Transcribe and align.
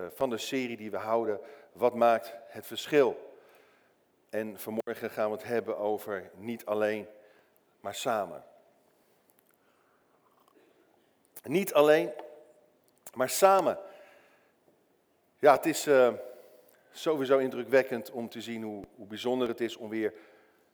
eh, 0.00 0.06
van 0.10 0.30
de 0.30 0.38
serie 0.38 0.76
die 0.76 0.90
we 0.90 0.96
houden, 0.96 1.40
Wat 1.72 1.94
maakt 1.94 2.34
het 2.46 2.66
verschil? 2.66 3.38
En 4.30 4.58
vanmorgen 4.58 5.10
gaan 5.10 5.30
we 5.30 5.36
het 5.36 5.46
hebben 5.46 5.78
over 5.78 6.30
niet 6.34 6.64
alleen, 6.64 7.06
maar 7.80 7.94
samen. 7.94 8.44
Niet 11.42 11.74
alleen, 11.74 12.12
maar 13.14 13.28
samen. 13.28 13.78
Ja, 15.38 15.52
het 15.52 15.66
is 15.66 15.86
uh, 15.86 16.12
sowieso 16.90 17.38
indrukwekkend 17.38 18.10
om 18.10 18.28
te 18.28 18.40
zien 18.40 18.62
hoe, 18.62 18.84
hoe 18.94 19.06
bijzonder 19.06 19.48
het 19.48 19.60
is 19.60 19.76
om 19.76 19.88
weer 19.88 20.14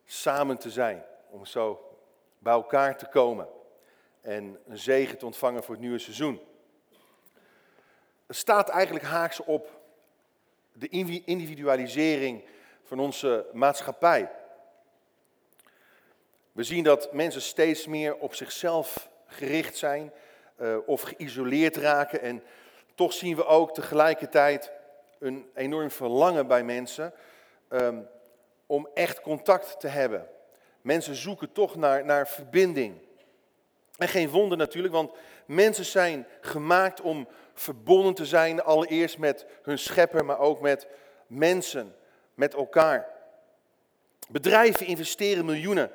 samen 0.05 0.57
te 0.57 0.69
zijn. 0.69 1.03
Om 1.29 1.45
zo 1.45 1.97
bij 2.39 2.53
elkaar 2.53 2.97
te 2.97 3.05
komen 3.05 3.49
en 4.21 4.59
een 4.67 4.77
zegen 4.77 5.17
te 5.17 5.25
ontvangen 5.25 5.63
voor 5.63 5.73
het 5.73 5.83
nieuwe 5.83 5.99
seizoen. 5.99 6.41
Staat 8.29 8.69
eigenlijk 8.69 9.05
haaks 9.05 9.39
op 9.39 9.81
de 10.73 10.89
individualisering 11.25 12.43
van 12.83 12.99
onze 12.99 13.45
maatschappij. 13.53 14.31
We 16.51 16.63
zien 16.63 16.83
dat 16.83 17.13
mensen 17.13 17.41
steeds 17.41 17.87
meer 17.87 18.15
op 18.15 18.35
zichzelf 18.35 19.09
gericht 19.25 19.77
zijn 19.77 20.11
uh, 20.61 20.77
of 20.85 21.01
geïsoleerd 21.01 21.77
raken. 21.77 22.21
En 22.21 22.43
toch 22.95 23.13
zien 23.13 23.35
we 23.35 23.45
ook 23.45 23.73
tegelijkertijd 23.73 24.71
een 25.19 25.49
enorm 25.53 25.91
verlangen 25.91 26.47
bij 26.47 26.63
mensen 26.63 27.13
um, 27.69 28.07
om 28.65 28.87
echt 28.93 29.21
contact 29.21 29.79
te 29.79 29.87
hebben. 29.87 30.27
Mensen 30.81 31.15
zoeken 31.15 31.51
toch 31.51 31.75
naar, 31.75 32.05
naar 32.05 32.27
verbinding. 32.27 33.01
En 33.97 34.07
geen 34.07 34.29
wonder 34.29 34.57
natuurlijk, 34.57 34.93
want 34.93 35.11
mensen 35.45 35.85
zijn 35.85 36.27
gemaakt 36.41 37.01
om 37.01 37.27
verbonden 37.53 38.13
te 38.13 38.25
zijn, 38.25 38.63
allereerst 38.63 39.17
met 39.17 39.45
hun 39.61 39.77
schepper, 39.77 40.25
maar 40.25 40.39
ook 40.39 40.61
met 40.61 40.87
mensen, 41.27 41.95
met 42.33 42.53
elkaar. 42.53 43.07
Bedrijven 44.29 44.85
investeren 44.85 45.45
miljoenen 45.45 45.91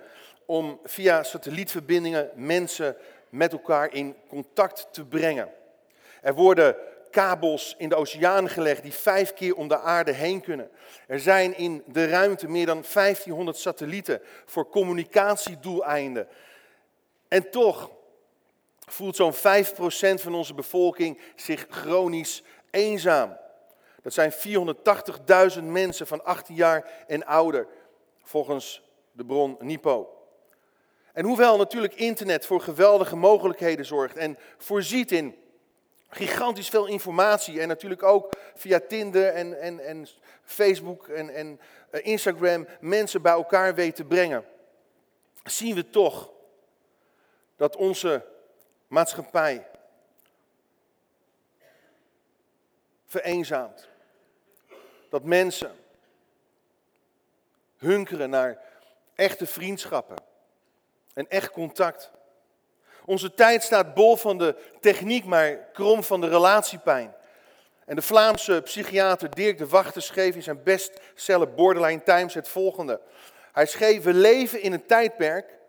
om 0.47 0.81
via 0.85 1.23
satellietverbindingen 1.23 2.31
mensen 2.35 2.97
met 3.29 3.53
elkaar 3.53 3.95
in 3.95 4.17
contact 4.29 4.89
te 4.91 5.05
brengen. 5.05 5.49
Er 6.21 6.35
worden 6.35 6.77
kabels 7.11 7.75
in 7.79 7.89
de 7.89 7.95
oceaan 7.95 8.49
gelegd 8.49 8.83
die 8.83 8.93
vijf 8.93 9.33
keer 9.33 9.55
om 9.55 9.69
de 9.69 9.79
aarde 9.79 10.13
heen 10.13 10.41
kunnen. 10.41 10.71
Er 11.07 11.21
zijn 11.21 11.57
in 11.57 11.83
de 11.87 12.07
ruimte 12.07 12.49
meer 12.49 12.67
dan 12.67 12.85
1500 12.93 13.57
satellieten 13.57 14.21
voor 14.47 14.69
communicatiedoeleinden. 14.69 16.29
En 17.33 17.51
toch 17.51 17.91
voelt 18.79 19.17
zo'n 19.17 19.35
5% 19.35 19.37
van 20.15 20.35
onze 20.35 20.55
bevolking 20.55 21.21
zich 21.37 21.67
chronisch 21.71 22.43
eenzaam. 22.71 23.37
Dat 24.03 24.13
zijn 24.13 24.33
480.000 25.57 25.63
mensen 25.63 26.07
van 26.07 26.25
18 26.25 26.55
jaar 26.55 27.05
en 27.07 27.27
ouder, 27.27 27.67
volgens 28.23 28.83
de 29.13 29.25
bron 29.25 29.57
Nipo. 29.61 30.27
En 31.13 31.25
hoewel 31.25 31.57
natuurlijk 31.57 31.95
internet 31.95 32.47
voor 32.47 32.61
geweldige 32.61 33.17
mogelijkheden 33.17 33.87
zorgt 33.87 34.17
en 34.17 34.39
voorziet 34.59 35.13
in 35.13 35.37
gigantisch 36.09 36.69
veel 36.69 36.87
informatie 36.87 37.61
en 37.61 37.69
natuurlijk 37.69 38.03
ook 38.03 38.33
via 38.55 38.81
Tinder 38.89 39.29
en, 39.29 39.61
en, 39.61 39.87
en 39.87 40.09
Facebook 40.45 41.09
en, 41.09 41.35
en 41.35 41.61
eh, 41.91 42.07
Instagram 42.07 42.67
mensen 42.81 43.23
bij 43.23 43.33
elkaar 43.33 43.75
weet 43.75 43.97
te 43.97 44.05
brengen, 44.05 44.45
zien 45.45 45.75
we 45.75 45.91
toch 45.91 46.31
dat 47.63 47.77
onze 47.77 48.25
maatschappij 48.87 49.67
vereenzaamt. 53.07 53.89
Dat 55.11 55.25
mensen 55.25 55.71
hunkeren 57.77 58.31
naar 58.31 58.59
echte 59.15 59.47
vriendschappen 59.47 60.17
en 61.15 61.29
echt 61.29 61.51
contact. 61.51 62.11
Onze 63.05 63.35
tijd 63.35 63.63
staat 63.63 63.95
bol 63.95 64.17
van 64.17 64.39
de 64.39 64.57
techniek, 64.81 65.25
maar 65.25 65.57
krom 65.57 66.03
van 66.03 66.21
de 66.21 66.29
relatiepijn. 66.29 67.15
En 67.85 67.97
de 67.97 68.03
Vlaamse 68.03 68.61
psychiater 68.65 69.31
Dirk 69.31 69.59
de 69.59 69.69
Wachter 69.69 70.03
schreef 70.03 70.35
in 70.35 70.43
zijn 70.43 70.63
bestseller 70.63 71.55
Borderline 71.55 72.03
Times 72.03 72.35
het 72.35 72.49
volgende. 72.49 73.01
Hij 73.53 73.67
schreef, 73.67 74.03
we 74.03 74.15
leven 74.15 74.63
in 74.63 74.73
een 74.73 74.87
tijdperk 74.87 75.61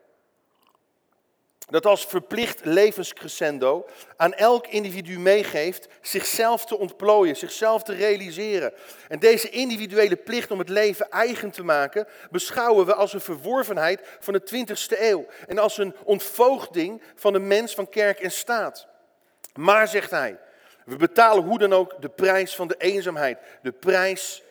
dat 1.69 1.85
als 1.85 2.06
verplicht 2.06 2.66
levenscrescendo 2.66 3.85
aan 4.16 4.34
elk 4.34 4.68
individu 4.68 5.19
meegeeft 5.19 5.88
zichzelf 6.01 6.66
te 6.66 6.78
ontplooien, 6.78 7.35
zichzelf 7.35 7.84
te 7.84 7.94
realiseren. 7.94 8.74
En 9.07 9.19
deze 9.19 9.50
individuele 9.50 10.16
plicht 10.16 10.51
om 10.51 10.59
het 10.59 10.69
leven 10.69 11.09
eigen 11.09 11.51
te 11.51 11.63
maken, 11.63 12.07
beschouwen 12.31 12.85
we 12.85 12.94
als 12.94 13.13
een 13.13 13.22
verworvenheid 13.22 14.01
van 14.19 14.34
de 14.34 14.66
20ste 14.68 15.01
eeuw 15.01 15.25
en 15.47 15.59
als 15.59 15.78
een 15.78 15.96
ontvoogding 16.03 17.01
van 17.16 17.34
de 17.34 17.40
mens 17.40 17.74
van 17.74 17.90
kerk 17.90 18.19
en 18.19 18.31
staat. 18.31 18.88
Maar, 19.53 19.88
zegt 19.88 20.12
hij, 20.12 20.40
we 20.85 20.95
betalen 20.95 21.44
hoe 21.44 21.59
dan 21.59 21.74
ook 21.74 22.01
de 22.01 22.09
prijs 22.09 22.56
van 22.56 22.68
de 22.68 22.75
eenzaamheid, 22.78 23.38
de 23.62 23.72
prijs 23.72 24.44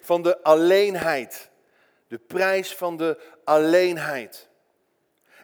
van 0.00 0.22
de 0.22 0.42
alleenheid. 0.42 1.48
De 2.08 2.18
prijs 2.18 2.74
van 2.74 2.96
de 2.96 3.18
alleenheid. 3.44 4.48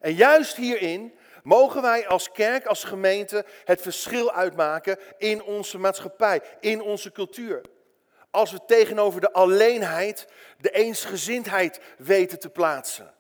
En 0.01 0.15
juist 0.15 0.57
hierin 0.57 1.15
mogen 1.43 1.83
wij 1.83 2.09
als 2.09 2.33
kerk, 2.33 2.67
als 2.67 2.85
gemeente 2.85 3.45
het 3.65 3.81
verschil 3.81 4.33
uitmaken 4.33 4.99
in 5.19 5.43
onze 5.43 5.79
maatschappij, 5.79 6.41
in 6.61 6.83
onze 6.83 7.13
cultuur. 7.13 7.61
Als 8.31 8.53
we 8.53 8.61
tegenover 8.67 9.21
de 9.21 9.33
alleenheid 9.33 10.27
de 10.59 10.71
eensgezindheid 10.71 11.81
weten 11.99 12.39
te 12.39 12.51
plaatsen. 12.51 13.15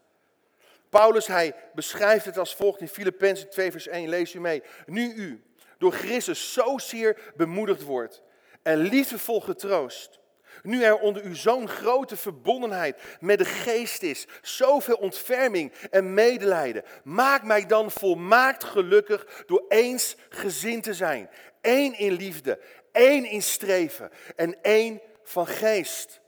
Paulus, 0.88 1.26
hij 1.26 1.54
beschrijft 1.74 2.24
het 2.24 2.38
als 2.38 2.54
volgt 2.54 2.80
in 2.80 2.88
Filippenzen 2.88 3.50
2 3.50 3.70
vers 3.70 3.86
1, 3.86 4.08
lees 4.08 4.34
u 4.34 4.40
mee. 4.40 4.62
Nu 4.86 5.12
u 5.12 5.44
door 5.78 5.92
Christus 5.92 6.52
zozeer 6.52 7.32
bemoedigd 7.36 7.82
wordt 7.82 8.22
en 8.62 8.78
liefdevol 8.78 9.40
getroost 9.40 10.18
nu 10.66 10.82
er 10.82 10.98
onder 10.98 11.24
u 11.24 11.34
zo'n 11.34 11.68
grote 11.68 12.16
verbondenheid 12.16 13.02
met 13.20 13.38
de 13.38 13.44
geest 13.44 14.02
is, 14.02 14.26
zoveel 14.42 14.96
ontferming 14.96 15.72
en 15.90 16.14
medelijden, 16.14 16.82
maak 17.04 17.42
mij 17.42 17.66
dan 17.66 17.90
volmaakt 17.90 18.64
gelukkig 18.64 19.44
door 19.46 19.64
eens 19.68 20.16
gezind 20.28 20.82
te 20.82 20.94
zijn. 20.94 21.30
Eén 21.60 21.98
in 21.98 22.12
liefde, 22.12 22.60
één 22.92 23.24
in 23.24 23.42
streven 23.42 24.10
en 24.36 24.62
één 24.62 25.00
van 25.22 25.46
geest. 25.46 26.20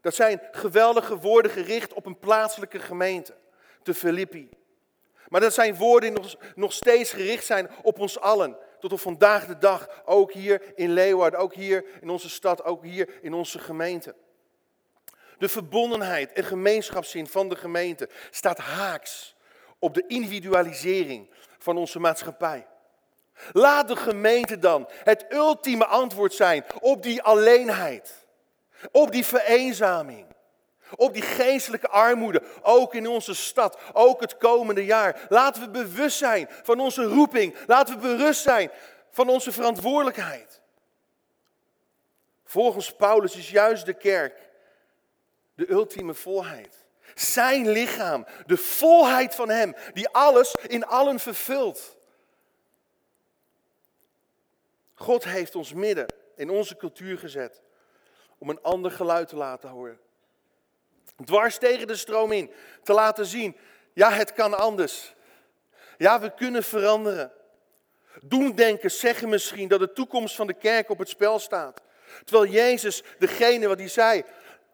Dat 0.00 0.14
zijn 0.14 0.40
geweldige 0.50 1.18
woorden 1.18 1.50
gericht 1.50 1.92
op 1.92 2.06
een 2.06 2.18
plaatselijke 2.18 2.78
gemeente, 2.78 3.34
de 3.82 3.94
Filippi. 3.94 4.48
Maar 5.28 5.40
dat 5.40 5.54
zijn 5.54 5.76
woorden 5.76 6.14
die 6.14 6.36
nog 6.54 6.72
steeds 6.72 7.12
gericht 7.12 7.46
zijn 7.46 7.70
op 7.82 7.98
ons 7.98 8.20
allen 8.20 8.56
tot 8.80 8.92
op 8.92 9.00
vandaag 9.00 9.46
de 9.46 9.58
dag, 9.58 9.88
ook 10.04 10.32
hier 10.32 10.62
in 10.74 10.92
Leeuwarden, 10.92 11.40
ook 11.40 11.54
hier 11.54 11.84
in 12.00 12.10
onze 12.10 12.30
stad, 12.30 12.64
ook 12.64 12.82
hier 12.82 13.08
in 13.22 13.34
onze 13.34 13.58
gemeente. 13.58 14.14
De 15.38 15.48
verbondenheid 15.48 16.32
en 16.32 16.44
gemeenschapszin 16.44 17.26
van 17.26 17.48
de 17.48 17.56
gemeente 17.56 18.08
staat 18.30 18.58
haaks 18.58 19.36
op 19.78 19.94
de 19.94 20.04
individualisering 20.06 21.30
van 21.58 21.76
onze 21.76 21.98
maatschappij. 21.98 22.66
Laat 23.52 23.88
de 23.88 23.96
gemeente 23.96 24.58
dan 24.58 24.88
het 25.04 25.26
ultieme 25.28 25.86
antwoord 25.86 26.34
zijn 26.34 26.64
op 26.80 27.02
die 27.02 27.22
alleenheid, 27.22 28.26
op 28.90 29.12
die 29.12 29.24
vereenzaming. 29.24 30.26
Op 30.96 31.12
die 31.12 31.22
geestelijke 31.22 31.88
armoede, 31.88 32.42
ook 32.62 32.94
in 32.94 33.06
onze 33.06 33.34
stad, 33.34 33.78
ook 33.92 34.20
het 34.20 34.36
komende 34.36 34.84
jaar. 34.84 35.26
Laten 35.28 35.62
we 35.62 35.70
bewust 35.70 36.18
zijn 36.18 36.48
van 36.62 36.80
onze 36.80 37.02
roeping. 37.02 37.56
Laten 37.66 37.94
we 37.94 38.00
bewust 38.00 38.42
zijn 38.42 38.70
van 39.10 39.28
onze 39.28 39.52
verantwoordelijkheid. 39.52 40.60
Volgens 42.44 42.94
Paulus 42.94 43.36
is 43.36 43.50
juist 43.50 43.86
de 43.86 43.94
kerk 43.94 44.48
de 45.54 45.70
ultieme 45.70 46.14
volheid. 46.14 46.86
Zijn 47.14 47.68
lichaam, 47.68 48.26
de 48.46 48.56
volheid 48.56 49.34
van 49.34 49.48
Hem, 49.48 49.74
die 49.92 50.08
alles 50.08 50.54
in 50.66 50.86
allen 50.86 51.18
vervult. 51.18 51.96
God 54.94 55.24
heeft 55.24 55.54
ons 55.54 55.72
midden 55.72 56.06
in 56.36 56.50
onze 56.50 56.76
cultuur 56.76 57.18
gezet 57.18 57.62
om 58.38 58.48
een 58.48 58.62
ander 58.62 58.90
geluid 58.90 59.28
te 59.28 59.36
laten 59.36 59.68
horen 59.68 60.00
dwars 61.24 61.58
tegen 61.58 61.86
de 61.86 61.96
stroom 61.96 62.32
in, 62.32 62.50
te 62.82 62.92
laten 62.92 63.26
zien, 63.26 63.56
ja, 63.92 64.10
het 64.10 64.32
kan 64.32 64.58
anders. 64.58 65.14
Ja, 65.96 66.20
we 66.20 66.34
kunnen 66.34 66.62
veranderen. 66.62 67.32
denken, 68.54 68.90
zeggen 68.90 69.28
misschien 69.28 69.68
dat 69.68 69.80
de 69.80 69.92
toekomst 69.92 70.36
van 70.36 70.46
de 70.46 70.54
kerk 70.54 70.90
op 70.90 70.98
het 70.98 71.08
spel 71.08 71.38
staat. 71.38 71.82
Terwijl 72.24 72.52
Jezus, 72.52 73.02
degene 73.18 73.68
wat 73.68 73.78
hij 73.78 73.88
zei, 73.88 74.22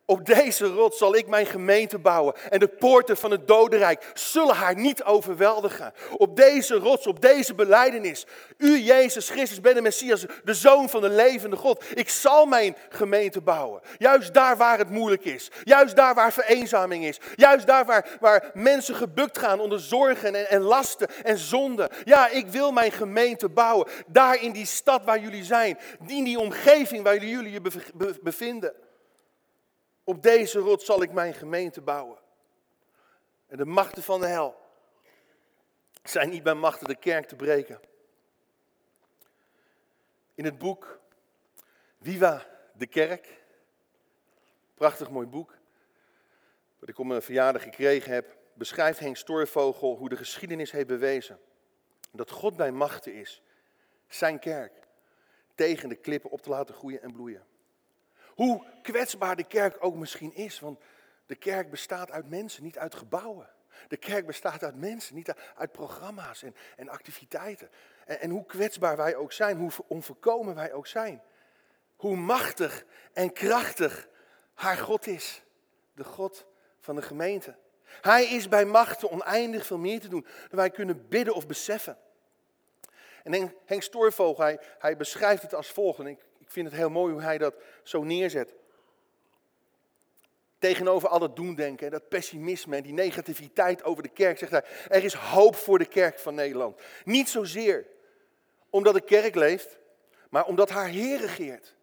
Op 0.07 0.27
deze 0.27 0.67
rots 0.67 0.99
zal 0.99 1.15
ik 1.15 1.27
mijn 1.27 1.47
gemeente 1.47 1.99
bouwen 1.99 2.35
en 2.51 2.59
de 2.59 2.69
poorten 2.69 3.17
van 3.17 3.31
het 3.31 3.47
dodenrijk 3.47 4.11
zullen 4.15 4.55
haar 4.55 4.77
niet 4.77 5.05
overweldigen. 5.05 5.93
Op 6.17 6.37
deze 6.37 6.75
rots, 6.75 7.07
op 7.07 7.21
deze 7.21 7.55
beleidenis. 7.55 8.27
U, 8.59 8.79
Jezus 8.79 9.29
Christus, 9.31 9.61
bent 9.61 9.77
de 9.77 9.83
Messias, 9.83 10.27
de 10.45 10.55
Zoon 10.55 10.89
van 10.89 11.01
de 11.01 11.09
levende 11.09 11.57
God. 11.57 11.85
Ik 11.95 12.09
zal 12.09 12.47
mijn 12.47 12.77
gemeente 12.89 13.41
bouwen. 13.41 13.81
Juist 13.99 14.35
daar 14.35 14.57
waar 14.57 14.79
het 14.79 14.91
moeilijk 14.91 15.25
is. 15.25 15.51
Juist 15.63 15.97
daar 15.97 16.15
waar 16.15 16.33
vereenzaming 16.33 17.05
is. 17.05 17.21
Juist 17.35 17.67
daar 17.67 17.85
waar, 17.85 18.17
waar 18.21 18.51
mensen 18.55 18.95
gebukt 18.95 19.39
gaan 19.39 19.61
onder 19.61 19.81
zorgen 19.81 20.35
en, 20.35 20.49
en 20.51 20.61
lasten 20.61 21.09
en 21.23 21.39
zonden. 21.39 21.89
Ja, 22.05 22.29
ik 22.29 22.47
wil 22.47 22.73
mijn 22.73 22.93
gemeente 22.93 23.49
bouwen. 23.49 23.89
Daar 24.07 24.43
in 24.43 24.53
die 24.53 24.67
stad 24.67 25.05
waar 25.05 25.19
jullie 25.19 25.45
zijn. 25.45 25.79
In 26.07 26.25
die 26.25 26.39
omgeving 26.39 27.03
waar 27.03 27.25
jullie 27.25 27.53
je 27.53 27.61
bevinden. 28.23 28.84
Op 30.05 30.23
deze 30.23 30.59
rots 30.59 30.85
zal 30.85 31.03
ik 31.03 31.13
mijn 31.13 31.35
gemeente 31.35 31.81
bouwen. 31.81 32.19
En 33.47 33.57
de 33.57 33.65
machten 33.65 34.03
van 34.03 34.21
de 34.21 34.27
hel 34.27 34.63
zijn 36.03 36.31
niet 36.31 36.43
bij 36.43 36.55
machten 36.55 36.87
de 36.87 36.97
kerk 36.97 37.27
te 37.27 37.37
breken. 37.37 37.81
In 40.35 40.45
het 40.45 40.59
boek 40.59 41.01
Viva 42.01 42.47
de 42.73 42.87
Kerk, 42.87 43.43
prachtig 44.75 45.11
mooi 45.11 45.27
boek, 45.27 45.59
wat 46.79 46.89
ik 46.89 46.99
op 46.99 47.07
mijn 47.07 47.23
verjaardag 47.23 47.63
gekregen 47.63 48.13
heb, 48.13 48.37
beschrijft 48.55 48.99
Henk 48.99 49.17
Stoorvogel 49.17 49.97
hoe 49.97 50.09
de 50.09 50.17
geschiedenis 50.17 50.71
heeft 50.71 50.87
bewezen 50.87 51.41
dat 52.11 52.31
God 52.31 52.57
bij 52.57 52.73
machten 52.73 53.15
is, 53.15 53.43
zijn 54.09 54.39
kerk, 54.39 54.73
tegen 55.55 55.89
de 55.89 55.95
klippen 55.95 56.31
op 56.31 56.43
te 56.43 56.49
laten 56.49 56.75
groeien 56.75 57.03
en 57.03 57.13
bloeien. 57.13 57.45
Hoe 58.35 58.65
kwetsbaar 58.83 59.37
de 59.37 59.45
kerk 59.45 59.77
ook 59.79 59.95
misschien 59.95 60.35
is, 60.35 60.61
want 60.61 60.79
de 61.27 61.35
kerk 61.35 61.71
bestaat 61.71 62.11
uit 62.11 62.29
mensen, 62.29 62.63
niet 62.63 62.79
uit 62.79 62.95
gebouwen. 62.95 63.49
De 63.89 63.97
kerk 63.97 64.27
bestaat 64.27 64.63
uit 64.63 64.77
mensen, 64.77 65.15
niet 65.15 65.35
uit 65.57 65.73
programma's 65.73 66.43
en, 66.43 66.55
en 66.77 66.89
activiteiten. 66.89 67.71
En, 68.05 68.21
en 68.21 68.31
hoe 68.31 68.47
kwetsbaar 68.47 68.97
wij 68.97 69.17
ook 69.17 69.33
zijn, 69.33 69.57
hoe 69.57 69.71
onvolkomen 69.87 70.55
wij 70.55 70.73
ook 70.73 70.87
zijn. 70.87 71.23
Hoe 71.97 72.17
machtig 72.17 72.85
en 73.13 73.33
krachtig 73.33 74.09
haar 74.55 74.77
God 74.77 75.07
is. 75.07 75.43
De 75.93 76.05
God 76.05 76.47
van 76.81 76.95
de 76.95 77.03
gemeente. 77.03 77.57
Hij 78.01 78.25
is 78.25 78.49
bij 78.49 78.65
machten 78.65 79.11
oneindig 79.11 79.67
veel 79.67 79.79
meer 79.79 80.01
te 80.01 80.09
doen 80.09 80.27
dan 80.49 80.59
wij 80.59 80.71
kunnen 80.71 81.09
bidden 81.09 81.35
of 81.35 81.47
beseffen. 81.47 81.99
En 83.23 83.55
Henk 83.65 83.83
Stoorvogel, 83.83 84.45
hij, 84.45 84.61
hij 84.79 84.97
beschrijft 84.97 85.43
het 85.43 85.55
als 85.55 85.69
volgt. 85.69 85.99
Vind 86.55 86.67
het 86.67 86.77
heel 86.77 86.91
mooi 86.91 87.13
hoe 87.13 87.23
hij 87.23 87.39
dat 87.39 87.55
zo 87.83 88.03
neerzet. 88.03 88.55
Tegenover 90.59 91.09
al 91.09 91.19
dat 91.19 91.37
doendenken, 91.37 91.91
dat 91.91 92.09
pessimisme 92.09 92.77
en 92.77 92.83
die 92.83 92.93
negativiteit 92.93 93.85
over 93.85 94.03
de 94.03 94.09
kerk, 94.09 94.39
zegt 94.39 94.53
hij, 94.53 94.65
er 94.89 95.05
is 95.05 95.15
hoop 95.15 95.57
voor 95.57 95.79
de 95.79 95.87
kerk 95.87 96.19
van 96.19 96.35
Nederland. 96.35 96.81
Niet 97.05 97.29
zozeer 97.29 97.87
omdat 98.71 98.95
de 98.95 99.01
kerk 99.01 99.35
leeft, 99.35 99.79
maar 100.31 100.45
omdat 100.45 100.71
haar 100.71 100.89
Heer 100.89 101.21
regeert. 101.21 101.75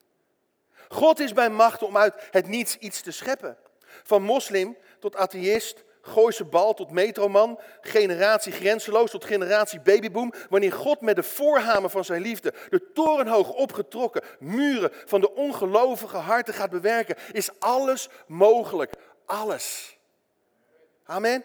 God 0.89 1.19
is 1.19 1.33
bij 1.33 1.49
macht 1.49 1.83
om 1.83 1.97
uit 1.97 2.13
het 2.31 2.47
niets 2.47 2.77
iets 2.77 3.01
te 3.01 3.11
scheppen. 3.11 3.57
Van 4.03 4.21
moslim 4.21 4.77
tot 4.99 5.15
atheïst, 5.15 5.83
Gooise 6.01 6.45
bal 6.45 6.73
tot 6.73 6.91
metroman, 6.91 7.59
generatie 7.81 8.51
grenzeloos 8.51 9.11
tot 9.11 9.25
generatie 9.25 9.79
babyboom. 9.79 10.33
Wanneer 10.49 10.73
God 10.73 11.01
met 11.01 11.15
de 11.15 11.23
voorhamer 11.23 11.89
van 11.89 12.05
zijn 12.05 12.21
liefde 12.21 12.53
de 12.69 12.91
torenhoog 12.93 13.49
opgetrokken 13.49 14.23
muren 14.39 14.91
van 15.05 15.21
de 15.21 15.33
ongelovige 15.33 16.17
harten 16.17 16.53
gaat 16.53 16.69
bewerken, 16.69 17.15
is 17.31 17.49
alles 17.59 18.09
mogelijk. 18.27 18.93
Alles. 19.25 19.97
Amen. 21.03 21.43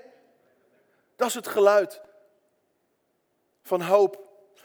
Dat 1.17 1.29
is 1.29 1.35
het 1.35 1.49
geluid 1.49 2.01
van 3.63 3.81
hoop. 3.81 4.25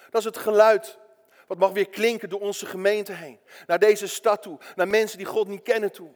Dat 0.10 0.20
is 0.22 0.26
het 0.26 0.38
geluid 0.38 1.00
wat 1.48 1.58
mag 1.58 1.72
weer 1.72 1.90
klinken 1.90 2.30
door 2.30 2.40
onze 2.40 2.66
gemeente 2.66 3.12
heen. 3.12 3.40
Naar 3.68 3.80
deze 3.80 4.08
stad 4.08 4.42
toe, 4.42 4.60
naar 4.76 4.88
mensen 4.88 5.18
die 5.18 5.28
God 5.28 5.48
niet 5.48 5.62
kennen 5.62 5.92
toe. 5.92 6.12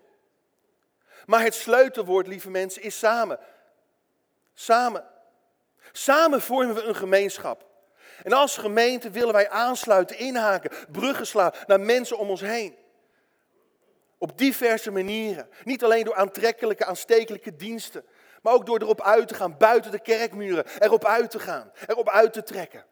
Maar 1.26 1.44
het 1.44 1.54
sleutelwoord, 1.54 2.28
lieve 2.28 2.50
mensen, 2.50 2.82
is 2.82 3.00
samen. 3.00 3.40
Samen. 4.56 5.04
Samen 5.92 6.42
vormen 6.42 6.76
we 6.76 6.82
een 6.82 6.96
gemeenschap. 6.96 7.66
En 8.24 8.34
als 8.34 8.58
gemeente 8.58 9.10
willen 9.10 9.34
wij 9.34 9.50
aansluiten, 9.50 10.18
inhaken, 10.18 10.72
bruggen 10.92 11.28
slaan 11.28 11.52
naar 11.68 11.80
mensen 11.80 12.18
om 12.18 12.30
ons 12.30 12.42
heen. 12.42 12.76
Op 14.18 14.38
diverse 14.38 14.92
manieren. 14.92 15.50
Niet 15.64 15.84
alleen 15.84 16.04
door 16.04 16.16
aantrekkelijke, 16.16 16.86
aanstekelijke 16.86 17.56
diensten, 17.56 18.06
maar 18.42 18.54
ook 18.54 18.66
door 18.66 18.82
erop 18.82 19.02
uit 19.02 19.28
te 19.28 19.34
gaan, 19.34 19.58
buiten 19.58 19.92
de 19.92 20.00
kerkmuren, 20.00 20.66
erop 20.80 21.06
uit 21.06 21.32
te 21.32 21.40
gaan, 21.40 21.72
erop 21.88 22.10
uit 22.10 22.34
te 22.34 22.44
trekken. 22.44 22.86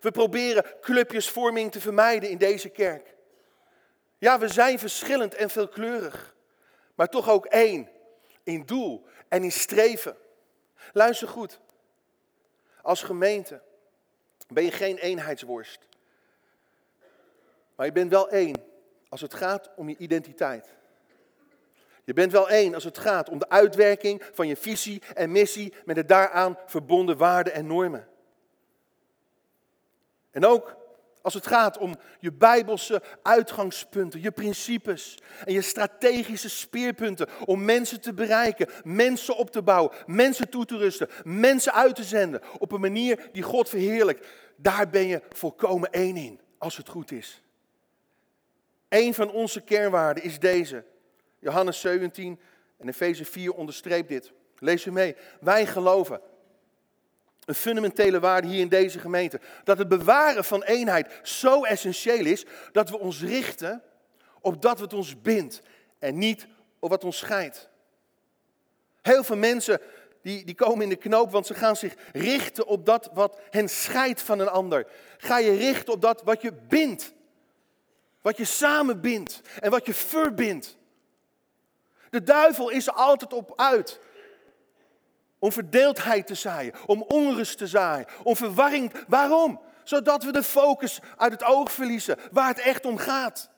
We 0.00 0.10
proberen 0.10 0.64
clubjesvorming 0.80 1.72
te 1.72 1.80
vermijden 1.80 2.30
in 2.30 2.38
deze 2.38 2.68
kerk. 2.68 3.14
Ja, 4.18 4.38
we 4.38 4.48
zijn 4.48 4.78
verschillend 4.78 5.34
en 5.34 5.50
veelkleurig, 5.50 6.34
maar 6.94 7.08
toch 7.08 7.28
ook 7.28 7.46
één 7.46 7.88
in 8.44 8.66
doel 8.66 9.06
en 9.28 9.42
in 9.42 9.52
streven. 9.52 10.16
Luister 10.92 11.28
goed. 11.28 11.60
Als 12.82 13.02
gemeente 13.02 13.62
ben 14.48 14.64
je 14.64 14.70
geen 14.70 14.96
eenheidsworst. 14.96 15.88
Maar 17.74 17.86
je 17.86 17.92
bent 17.92 18.10
wel 18.10 18.28
één 18.28 18.64
als 19.08 19.20
het 19.20 19.34
gaat 19.34 19.70
om 19.76 19.88
je 19.88 19.96
identiteit. 19.96 20.68
Je 22.04 22.12
bent 22.12 22.32
wel 22.32 22.48
één 22.48 22.74
als 22.74 22.84
het 22.84 22.98
gaat 22.98 23.28
om 23.28 23.38
de 23.38 23.48
uitwerking 23.48 24.22
van 24.32 24.48
je 24.48 24.56
visie 24.56 25.02
en 25.14 25.32
missie 25.32 25.74
met 25.84 25.96
de 25.96 26.04
daaraan 26.04 26.58
verbonden 26.66 27.16
waarden 27.16 27.52
en 27.52 27.66
normen. 27.66 28.08
En 30.30 30.46
ook 30.46 30.76
als 31.24 31.34
het 31.34 31.46
gaat 31.46 31.78
om 31.78 31.94
je 32.20 32.32
bijbelse 32.32 33.02
uitgangspunten, 33.22 34.22
je 34.22 34.30
principes 34.30 35.18
en 35.44 35.52
je 35.52 35.60
strategische 35.60 36.48
speerpunten 36.48 37.28
om 37.44 37.64
mensen 37.64 38.00
te 38.00 38.14
bereiken, 38.14 38.68
mensen 38.82 39.36
op 39.36 39.50
te 39.50 39.62
bouwen, 39.62 39.96
mensen 40.06 40.48
toe 40.48 40.64
te 40.64 40.76
rusten, 40.76 41.08
mensen 41.24 41.72
uit 41.72 41.94
te 41.94 42.02
zenden 42.02 42.42
op 42.58 42.72
een 42.72 42.80
manier 42.80 43.28
die 43.32 43.42
God 43.42 43.68
verheerlijkt. 43.68 44.26
Daar 44.56 44.90
ben 44.90 45.06
je 45.06 45.22
volkomen 45.32 45.90
één 45.90 46.16
in, 46.16 46.40
als 46.58 46.76
het 46.76 46.88
goed 46.88 47.10
is. 47.12 47.42
Een 48.88 49.14
van 49.14 49.30
onze 49.30 49.60
kernwaarden 49.60 50.24
is 50.24 50.38
deze. 50.38 50.84
Johannes 51.38 51.80
17 51.80 52.40
en 52.76 52.88
Efeze 52.88 53.24
4 53.24 53.52
onderstreept 53.52 54.08
dit. 54.08 54.32
Lees 54.58 54.84
u 54.84 54.92
mee. 54.92 55.16
Wij 55.40 55.66
geloven 55.66 56.20
een 57.44 57.54
fundamentele 57.54 58.20
waarde 58.20 58.48
hier 58.48 58.60
in 58.60 58.68
deze 58.68 58.98
gemeente. 58.98 59.40
Dat 59.64 59.78
het 59.78 59.88
bewaren 59.88 60.44
van 60.44 60.62
eenheid 60.62 61.20
zo 61.22 61.64
essentieel 61.64 62.26
is 62.26 62.44
dat 62.72 62.90
we 62.90 62.98
ons 62.98 63.22
richten 63.22 63.82
op 64.40 64.62
dat 64.62 64.80
wat 64.80 64.92
ons 64.92 65.20
bindt 65.20 65.62
en 65.98 66.18
niet 66.18 66.46
op 66.78 66.90
wat 66.90 67.04
ons 67.04 67.18
scheidt. 67.18 67.68
Heel 69.02 69.24
veel 69.24 69.36
mensen 69.36 69.80
die, 70.22 70.44
die 70.44 70.54
komen 70.54 70.82
in 70.82 70.88
de 70.88 70.96
knoop, 70.96 71.30
want 71.30 71.46
ze 71.46 71.54
gaan 71.54 71.76
zich 71.76 71.94
richten 72.12 72.66
op 72.66 72.86
dat 72.86 73.10
wat 73.12 73.38
hen 73.50 73.68
scheidt 73.68 74.22
van 74.22 74.38
een 74.38 74.48
ander. 74.48 74.86
Ga 75.18 75.38
je 75.38 75.56
richten 75.56 75.92
op 75.92 76.00
dat 76.00 76.22
wat 76.22 76.42
je 76.42 76.52
bindt. 76.52 77.12
Wat 78.20 78.36
je 78.36 78.44
samen 78.44 79.00
bindt 79.00 79.40
en 79.60 79.70
wat 79.70 79.86
je 79.86 79.94
verbindt. 79.94 80.76
De 82.10 82.22
duivel 82.22 82.68
is 82.68 82.86
er 82.86 82.92
altijd 82.92 83.32
op 83.32 83.52
uit 83.56 84.00
om 85.44 85.52
verdeeldheid 85.52 86.26
te 86.26 86.34
zaaien, 86.34 86.74
om 86.86 87.02
onrust 87.02 87.58
te 87.58 87.66
zaaien, 87.66 88.06
om 88.22 88.36
verwarring. 88.36 88.92
Waarom? 89.08 89.60
Zodat 89.82 90.24
we 90.24 90.32
de 90.32 90.42
focus 90.42 91.00
uit 91.16 91.32
het 91.32 91.44
oog 91.44 91.72
verliezen, 91.72 92.18
waar 92.32 92.48
het 92.48 92.58
echt 92.58 92.84
om 92.84 92.96
gaat. 92.96 93.50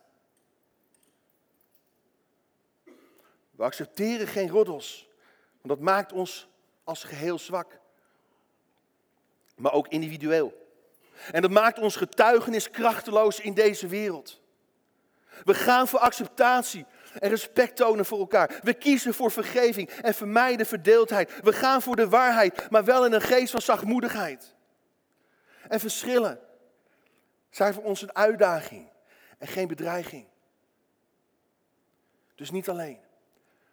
We 3.50 3.62
accepteren 3.62 4.26
geen 4.26 4.48
roddels, 4.48 5.08
want 5.62 5.68
dat 5.68 5.80
maakt 5.80 6.12
ons 6.12 6.48
als 6.84 7.04
geheel 7.04 7.38
zwak. 7.38 7.80
Maar 9.56 9.72
ook 9.72 9.88
individueel. 9.88 10.68
En 11.32 11.42
dat 11.42 11.50
maakt 11.50 11.78
ons 11.78 11.96
getuigenis 11.96 12.70
krachteloos 12.70 13.40
in 13.40 13.54
deze 13.54 13.86
wereld. 13.86 14.40
We 15.44 15.54
gaan 15.54 15.88
voor 15.88 15.98
acceptatie, 15.98 16.86
en 17.18 17.28
respect 17.28 17.76
tonen 17.76 18.04
voor 18.04 18.18
elkaar. 18.18 18.60
We 18.62 18.74
kiezen 18.74 19.14
voor 19.14 19.30
vergeving 19.30 19.90
en 19.90 20.14
vermijden 20.14 20.66
verdeeldheid. 20.66 21.40
We 21.42 21.52
gaan 21.52 21.82
voor 21.82 21.96
de 21.96 22.08
waarheid, 22.08 22.70
maar 22.70 22.84
wel 22.84 23.06
in 23.06 23.12
een 23.12 23.20
geest 23.20 23.50
van 23.50 23.60
zachtmoedigheid. 23.60 24.54
En 25.68 25.80
verschillen 25.80 26.40
zijn 27.50 27.74
voor 27.74 27.82
ons 27.82 28.02
een 28.02 28.14
uitdaging 28.14 28.90
en 29.38 29.46
geen 29.46 29.68
bedreiging. 29.68 30.26
Dus 32.34 32.50
niet 32.50 32.68
alleen, 32.68 32.98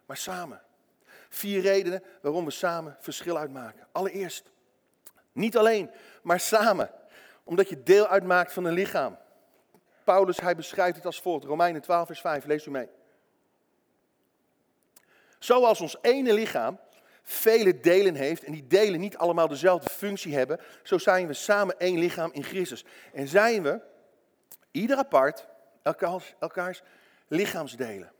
maar 0.06 0.16
samen. 0.16 0.62
Vier 1.28 1.60
redenen 1.60 2.02
waarom 2.22 2.44
we 2.44 2.50
samen 2.50 2.96
verschil 3.00 3.38
uitmaken. 3.38 3.86
Allereerst, 3.92 4.50
niet 5.32 5.56
alleen, 5.56 5.90
maar 6.22 6.40
samen. 6.40 6.90
Omdat 7.44 7.68
je 7.68 7.82
deel 7.82 8.06
uitmaakt 8.06 8.52
van 8.52 8.64
een 8.64 8.72
lichaam. 8.72 9.18
Paulus, 10.04 10.40
hij 10.40 10.56
beschrijft 10.56 10.96
het 10.96 11.06
als 11.06 11.20
volgt. 11.20 11.44
Romeinen 11.44 11.82
12, 11.82 12.06
vers 12.06 12.20
5, 12.20 12.44
lees 12.44 12.66
u 12.66 12.70
mee. 12.70 12.88
Zoals 15.44 15.80
ons 15.80 15.96
ene 16.00 16.32
lichaam 16.32 16.78
vele 17.22 17.80
delen 17.80 18.14
heeft 18.14 18.44
en 18.44 18.52
die 18.52 18.66
delen 18.66 19.00
niet 19.00 19.16
allemaal 19.16 19.48
dezelfde 19.48 19.90
functie 19.90 20.34
hebben, 20.34 20.60
zo 20.82 20.98
zijn 20.98 21.26
we 21.26 21.32
samen 21.32 21.78
één 21.78 21.98
lichaam 21.98 22.32
in 22.32 22.42
Christus. 22.42 22.84
En 23.12 23.28
zijn 23.28 23.62
we, 23.62 23.80
ieder 24.70 24.96
apart, 24.96 25.46
elkaars, 25.82 26.34
elkaars 26.38 26.82
lichaamsdelen. 27.28 28.12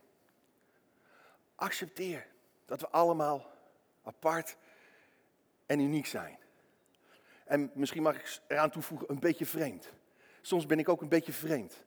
Accepteer 1.55 2.27
dat 2.65 2.81
we 2.81 2.89
allemaal 2.89 3.51
apart 4.03 4.55
en 5.65 5.79
uniek 5.79 6.05
zijn. 6.05 6.37
En 7.45 7.71
misschien 7.73 8.03
mag 8.03 8.15
ik 8.15 8.39
eraan 8.47 8.71
toevoegen, 8.71 9.09
een 9.09 9.19
beetje 9.19 9.45
vreemd. 9.45 9.89
Soms 10.41 10.65
ben 10.65 10.79
ik 10.79 10.89
ook 10.89 11.01
een 11.01 11.09
beetje 11.09 11.33
vreemd. 11.33 11.83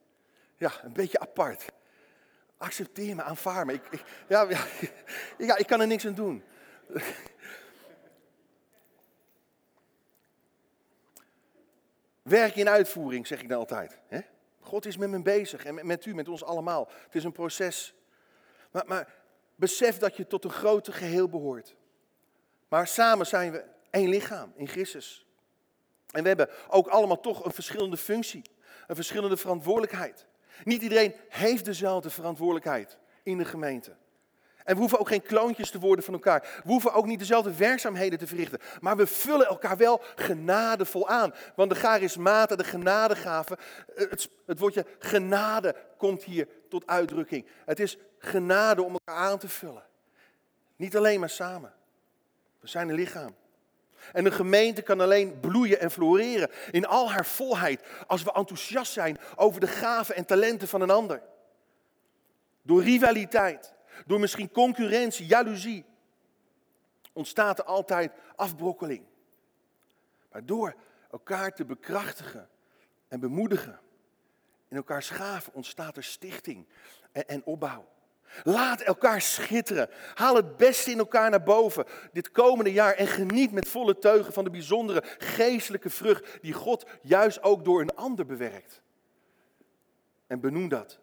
Ja, 0.57 0.73
een 0.83 0.93
beetje 0.93 1.21
apart. 1.21 1.65
Accepteer 2.59 3.15
me, 3.15 3.23
aanvaar 3.23 3.67
me. 3.67 3.73
Ik, 3.73 3.87
ik 3.91 4.05
ja, 4.29 4.49
ja, 5.39 5.57
ik 5.63 5.67
kan 5.67 5.81
er 5.81 5.87
niks 5.87 6.07
aan 6.07 6.15
doen. 6.15 6.43
Werk 12.23 12.57
in 12.57 12.69
uitvoering, 12.69 13.27
zeg 13.27 13.43
ik 13.43 13.49
dan 13.49 13.59
altijd. 13.59 13.99
God 14.61 14.87
is 14.87 14.97
met 14.97 15.09
me 15.09 15.23
bezig 15.23 15.65
en 15.65 15.87
met 15.87 16.07
u, 16.07 16.15
met 16.15 16.29
ons 16.29 16.45
allemaal. 16.45 16.89
Het 17.05 17.15
is 17.15 17.25
een 17.25 17.33
proces. 17.33 17.95
Maar, 18.71 18.85
maar 18.87 19.15
besef 19.55 19.99
dat 19.99 20.17
je 20.17 20.27
tot 20.27 20.45
een 20.45 20.51
groter 20.51 20.93
geheel 20.93 21.29
behoort. 21.29 21.75
Maar 22.69 22.87
samen 22.87 23.27
zijn 23.27 23.53
we 23.53 23.65
één 23.91 24.09
lichaam 24.09 24.53
in 24.57 24.69
Christus. 24.69 25.27
En 26.11 26.23
we 26.23 26.29
hebben 26.29 26.49
ook 26.69 26.87
allemaal 26.87 27.21
toch 27.21 27.45
een 27.45 27.53
verschillende 27.53 27.97
functie, 27.97 28.43
een 28.87 28.95
verschillende 28.95 29.37
verantwoordelijkheid. 29.37 30.27
Niet 30.65 30.83
iedereen 30.83 31.15
heeft 31.29 31.65
dezelfde 31.65 32.11
verantwoordelijkheid 32.11 32.99
in 33.23 33.39
de 33.39 33.45
gemeente. 33.45 33.97
En 34.65 34.75
we 34.75 34.81
hoeven 34.81 34.99
ook 34.99 35.09
geen 35.09 35.23
kloontjes 35.23 35.71
te 35.71 35.79
worden 35.79 36.05
van 36.05 36.15
elkaar. 36.15 36.41
We 36.65 36.71
hoeven 36.71 36.93
ook 36.93 37.07
niet 37.07 37.19
dezelfde 37.19 37.55
werkzaamheden 37.57 38.19
te 38.19 38.27
verrichten. 38.27 38.59
Maar 38.81 38.97
we 38.97 39.07
vullen 39.07 39.47
elkaar 39.47 39.77
wel 39.77 40.03
genadevol 40.15 41.09
aan. 41.09 41.35
Want 41.57 41.71
de 41.71 41.77
charismata, 41.77 42.57
de 42.57 42.65
genadegave, 42.65 43.59
het, 43.95 44.31
het 44.47 44.59
woordje 44.59 44.87
genade 44.99 45.77
komt 45.97 46.23
hier 46.23 46.49
tot 46.69 46.87
uitdrukking. 46.87 47.47
Het 47.65 47.81
is 47.81 47.99
genade 48.19 48.83
om 48.83 48.93
elkaar 48.93 49.25
aan 49.25 49.39
te 49.39 49.49
vullen. 49.49 49.85
Niet 50.77 50.97
alleen 50.97 51.21
maar 51.21 51.31
samen. 51.31 51.73
We 52.61 52.69
zijn 52.69 52.89
een 52.89 52.95
lichaam. 52.95 53.35
En 54.13 54.27
een 54.27 54.33
gemeente 54.33 54.83
kan 54.83 55.01
alleen 55.01 55.41
bloeien 55.41 55.81
en 55.81 55.91
floreren 55.91 56.51
in 56.71 56.87
al 56.87 57.11
haar 57.11 57.27
volheid 57.27 57.83
als 58.07 58.23
we 58.23 58.33
enthousiast 58.33 58.93
zijn 58.93 59.19
over 59.37 59.61
de 59.61 59.67
gaven 59.67 60.15
en 60.15 60.25
talenten 60.25 60.69
van 60.69 60.81
een 60.81 60.91
ander. 60.91 61.23
Door 62.63 62.83
rivaliteit, 62.83 63.75
door 64.07 64.21
misschien 64.21 64.51
concurrentie, 64.51 65.27
jaloezie, 65.27 65.85
ontstaat 67.13 67.59
er 67.59 67.65
altijd 67.65 68.13
afbrokkeling. 68.37 69.05
Maar 70.33 70.45
door 70.47 70.75
elkaar 71.11 71.55
te 71.55 71.65
bekrachtigen 71.65 72.49
en 73.09 73.21
bemoedigen, 73.21 73.81
in 74.69 74.77
elkaars 74.77 75.11
gaven 75.11 75.55
ontstaat 75.55 75.97
er 75.97 76.05
stichting 76.05 76.67
en, 77.13 77.29
en 77.29 77.45
opbouw. 77.45 77.89
Laat 78.45 78.81
elkaar 78.81 79.21
schitteren. 79.21 79.89
Haal 80.15 80.35
het 80.35 80.57
beste 80.57 80.91
in 80.91 80.99
elkaar 80.99 81.31
naar 81.31 81.43
boven 81.43 81.85
dit 82.13 82.31
komende 82.31 82.73
jaar 82.73 82.95
en 82.95 83.07
geniet 83.07 83.53
met 83.53 83.69
volle 83.69 83.99
teugen 83.99 84.33
van 84.33 84.45
de 84.45 84.51
bijzondere 84.51 85.03
geestelijke 85.19 85.91
vrucht 85.91 86.39
die 86.43 86.53
God 86.53 86.87
juist 87.03 87.43
ook 87.43 87.65
door 87.65 87.81
een 87.81 87.95
ander 87.95 88.27
bewerkt. 88.27 88.83
En 90.27 90.41
benoem 90.41 90.69
dat. 90.69 90.99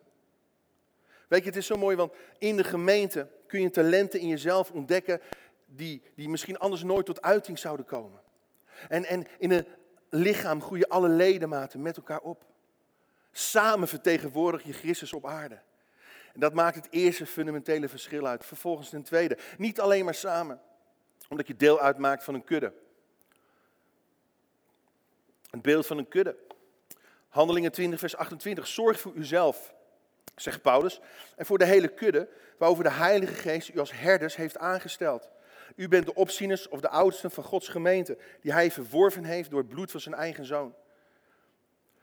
Weet 1.27 1.39
je, 1.39 1.45
het 1.45 1.55
is 1.55 1.65
zo 1.65 1.75
mooi, 1.75 1.95
want 1.95 2.13
in 2.37 2.57
de 2.57 2.63
gemeente 2.63 3.27
kun 3.47 3.61
je 3.61 3.69
talenten 3.69 4.19
in 4.19 4.27
jezelf 4.27 4.71
ontdekken 4.71 5.21
die, 5.65 6.01
die 6.15 6.29
misschien 6.29 6.57
anders 6.57 6.83
nooit 6.83 7.05
tot 7.05 7.21
uiting 7.21 7.59
zouden 7.59 7.85
komen. 7.85 8.21
En, 8.87 9.05
en 9.05 9.25
in 9.37 9.51
een 9.51 9.65
lichaam 10.09 10.61
groeien 10.61 10.87
alle 10.87 11.09
ledematen 11.09 11.81
met 11.81 11.97
elkaar 11.97 12.19
op. 12.19 12.45
Samen 13.31 13.87
vertegenwoordig 13.87 14.63
je 14.63 14.73
Christus 14.73 15.13
op 15.13 15.25
aarde. 15.25 15.59
En 16.35 16.41
dat 16.41 16.53
maakt 16.53 16.75
het 16.75 16.87
eerste 16.89 17.25
fundamentele 17.25 17.89
verschil 17.89 18.27
uit. 18.27 18.45
Vervolgens 18.45 18.89
ten 18.89 19.03
tweede, 19.03 19.37
niet 19.57 19.79
alleen 19.79 20.05
maar 20.05 20.15
samen, 20.15 20.61
omdat 21.29 21.47
je 21.47 21.55
deel 21.55 21.79
uitmaakt 21.79 22.23
van 22.23 22.33
een 22.33 22.43
kudde. 22.43 22.73
Een 25.49 25.61
beeld 25.61 25.85
van 25.85 25.97
een 25.97 26.07
kudde. 26.07 26.35
Handelingen 27.29 27.71
20, 27.71 27.99
vers 27.99 28.15
28. 28.15 28.67
Zorg 28.67 28.99
voor 28.99 29.13
uzelf, 29.13 29.73
zegt 30.35 30.61
Paulus, 30.61 30.99
en 31.35 31.45
voor 31.45 31.57
de 31.57 31.65
hele 31.65 31.87
kudde 31.87 32.29
waarover 32.57 32.83
de 32.83 32.89
Heilige 32.89 33.33
Geest 33.33 33.69
u 33.73 33.79
als 33.79 33.91
herders 33.91 34.35
heeft 34.35 34.57
aangesteld. 34.57 35.29
U 35.75 35.87
bent 35.87 36.05
de 36.05 36.15
opzieners 36.15 36.67
of 36.67 36.79
de 36.79 36.89
oudsten 36.89 37.31
van 37.31 37.43
Gods 37.43 37.67
gemeente, 37.67 38.17
die 38.41 38.53
hij 38.53 38.71
verworven 38.71 39.23
heeft 39.23 39.49
door 39.49 39.59
het 39.59 39.69
bloed 39.69 39.91
van 39.91 39.99
zijn 39.99 40.15
eigen 40.15 40.45
zoon. 40.45 40.75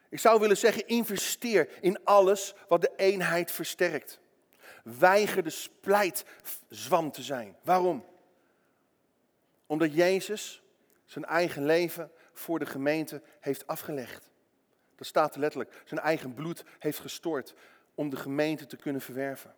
Ik 0.09 0.19
zou 0.19 0.41
willen 0.41 0.57
zeggen, 0.57 0.87
investeer 0.87 1.69
in 1.81 2.05
alles 2.05 2.55
wat 2.69 2.81
de 2.81 2.93
eenheid 2.97 3.51
versterkt. 3.51 4.21
Weiger 4.83 5.43
de 5.43 5.51
splijtzwam 5.51 7.11
te 7.11 7.23
zijn. 7.23 7.57
Waarom? 7.63 8.05
Omdat 9.67 9.95
Jezus 9.95 10.63
zijn 11.05 11.25
eigen 11.25 11.65
leven 11.65 12.11
voor 12.33 12.59
de 12.59 12.67
gemeente 12.67 13.23
heeft 13.41 13.67
afgelegd. 13.67 14.31
Dat 14.97 15.07
staat 15.07 15.37
letterlijk. 15.37 15.83
Zijn 15.85 16.01
eigen 16.01 16.35
bloed 16.35 16.65
heeft 16.79 16.99
gestort 16.99 17.55
om 17.95 18.11
de 18.11 18.17
gemeente 18.17 18.67
te 18.67 18.77
kunnen 18.77 19.03
verwerven. 19.03 19.55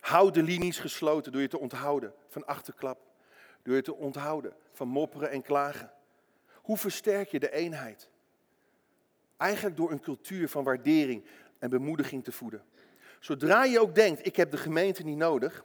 Houd 0.00 0.34
de 0.34 0.42
linies 0.42 0.78
gesloten 0.78 1.32
door 1.32 1.40
je 1.40 1.48
te 1.48 1.58
onthouden 1.58 2.14
van 2.28 2.46
achterklap. 2.46 3.00
Door 3.62 3.74
je 3.74 3.82
te 3.82 3.94
onthouden 3.94 4.56
van 4.72 4.88
mopperen 4.88 5.30
en 5.30 5.42
klagen. 5.42 5.92
Hoe 6.54 6.76
versterk 6.76 7.28
je 7.28 7.38
de 7.38 7.52
eenheid? 7.52 8.10
Eigenlijk 9.36 9.76
door 9.76 9.90
een 9.90 10.00
cultuur 10.00 10.48
van 10.48 10.64
waardering 10.64 11.24
en 11.58 11.70
bemoediging 11.70 12.24
te 12.24 12.32
voeden. 12.32 12.62
Zodra 13.20 13.64
je 13.64 13.80
ook 13.80 13.94
denkt, 13.94 14.26
ik 14.26 14.36
heb 14.36 14.50
de 14.50 14.56
gemeente 14.56 15.02
niet 15.02 15.16
nodig, 15.16 15.60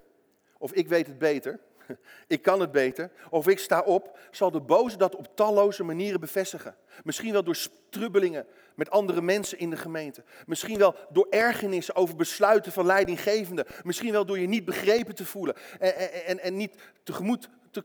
of 0.58 0.74
ik 0.74 0.88
weet 0.88 1.08
het 1.08 1.18
beter, 1.18 1.60
ik 2.28 2.42
kan 2.42 2.60
het 2.60 2.72
beter, 2.72 3.12
of 3.30 3.48
ik 3.48 3.60
sta 3.60 3.82
op, 3.82 4.20
zal 4.32 4.52
de 4.52 4.62
boze 4.62 4.98
dat 4.98 5.16
op 5.16 5.36
talloze 5.36 5.84
manieren 5.84 6.20
bevestigen. 6.20 6.76
Misschien 7.04 7.32
wel 7.32 7.44
door 7.44 7.56
strubbelingen 7.56 8.46
met 8.76 8.90
andere 8.90 9.22
mensen 9.22 9.60
in 9.60 9.70
de 9.70 9.78
gemeente. 9.78 10.24
Misschien 10.46 10.78
wel 10.78 10.96
door 11.10 11.28
ergernissen 11.30 11.96
over 11.96 12.16
besluiten 12.16 12.72
van 12.72 12.86
leidinggevenden. 12.86 13.66
Misschien 13.84 14.12
wel 14.12 14.26
door 14.26 14.40
je 14.40 14.48
niet 14.48 14.66
begrepen 14.66 15.16
te 15.16 15.26
voelen 15.26 15.56
en, 15.80 16.26
en, 16.26 16.40
en 16.40 16.56
niet 16.56 16.76
tegemoet 17.04 17.50
te, 17.72 17.84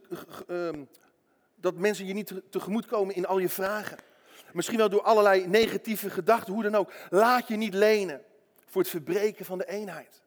um, 0.48 0.88
dat 1.54 1.74
mensen 1.74 2.06
je 2.06 2.14
niet 2.14 2.32
tegemoet 2.50 2.86
komen 2.86 3.14
in 3.14 3.26
al 3.26 3.38
je 3.38 3.48
vragen. 3.48 3.98
Misschien 4.54 4.78
wel 4.78 4.88
door 4.88 5.02
allerlei 5.02 5.46
negatieve 5.46 6.10
gedachten, 6.10 6.52
hoe 6.52 6.62
dan 6.62 6.74
ook. 6.74 6.92
Laat 7.10 7.48
je 7.48 7.56
niet 7.56 7.74
lenen 7.74 8.24
voor 8.66 8.80
het 8.80 8.90
verbreken 8.90 9.44
van 9.44 9.58
de 9.58 9.66
eenheid. 9.68 10.22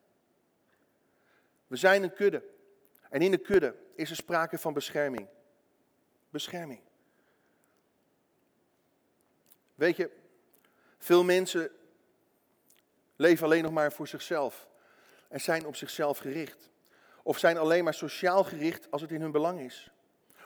We 1.66 1.76
zijn 1.76 2.02
een 2.02 2.12
kudde. 2.12 2.44
En 3.10 3.20
in 3.20 3.30
de 3.30 3.38
kudde 3.38 3.74
is 3.94 4.10
er 4.10 4.16
sprake 4.16 4.58
van 4.58 4.72
bescherming. 4.72 5.28
Bescherming. 6.30 6.80
Weet 9.74 9.96
je, 9.96 10.10
veel 10.98 11.24
mensen 11.24 11.70
leven 13.16 13.44
alleen 13.44 13.62
nog 13.62 13.72
maar 13.72 13.92
voor 13.92 14.08
zichzelf 14.08 14.68
en 15.28 15.40
zijn 15.40 15.66
op 15.66 15.76
zichzelf 15.76 16.18
gericht. 16.18 16.70
Of 17.22 17.38
zijn 17.38 17.58
alleen 17.58 17.84
maar 17.84 17.94
sociaal 17.94 18.44
gericht 18.44 18.90
als 18.90 19.02
het 19.02 19.10
in 19.10 19.20
hun 19.20 19.32
belang 19.32 19.60
is. 19.60 19.90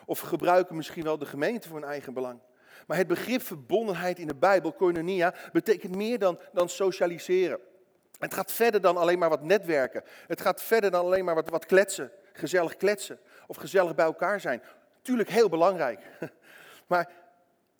Of 0.04 0.20
gebruiken 0.20 0.76
misschien 0.76 1.04
wel 1.04 1.18
de 1.18 1.26
gemeente 1.26 1.68
voor 1.68 1.78
hun 1.78 1.88
eigen 1.88 2.14
belang. 2.14 2.40
Maar 2.86 2.96
het 2.96 3.06
begrip 3.06 3.42
verbondenheid 3.42 4.18
in 4.18 4.26
de 4.26 4.34
Bijbel, 4.34 4.72
koinonia, 4.72 5.34
betekent 5.52 5.96
meer 5.96 6.18
dan, 6.18 6.38
dan 6.52 6.68
socialiseren. 6.68 7.58
Het 8.18 8.34
gaat 8.34 8.52
verder 8.52 8.80
dan 8.80 8.96
alleen 8.96 9.18
maar 9.18 9.28
wat 9.28 9.42
netwerken. 9.42 10.02
Het 10.26 10.40
gaat 10.40 10.62
verder 10.62 10.90
dan 10.90 11.04
alleen 11.04 11.24
maar 11.24 11.34
wat, 11.34 11.50
wat 11.50 11.66
kletsen, 11.66 12.10
gezellig 12.32 12.76
kletsen 12.76 13.18
of 13.46 13.56
gezellig 13.56 13.94
bij 13.94 14.04
elkaar 14.04 14.40
zijn. 14.40 14.62
Tuurlijk 15.02 15.28
heel 15.28 15.48
belangrijk. 15.48 16.00
Maar 16.86 17.10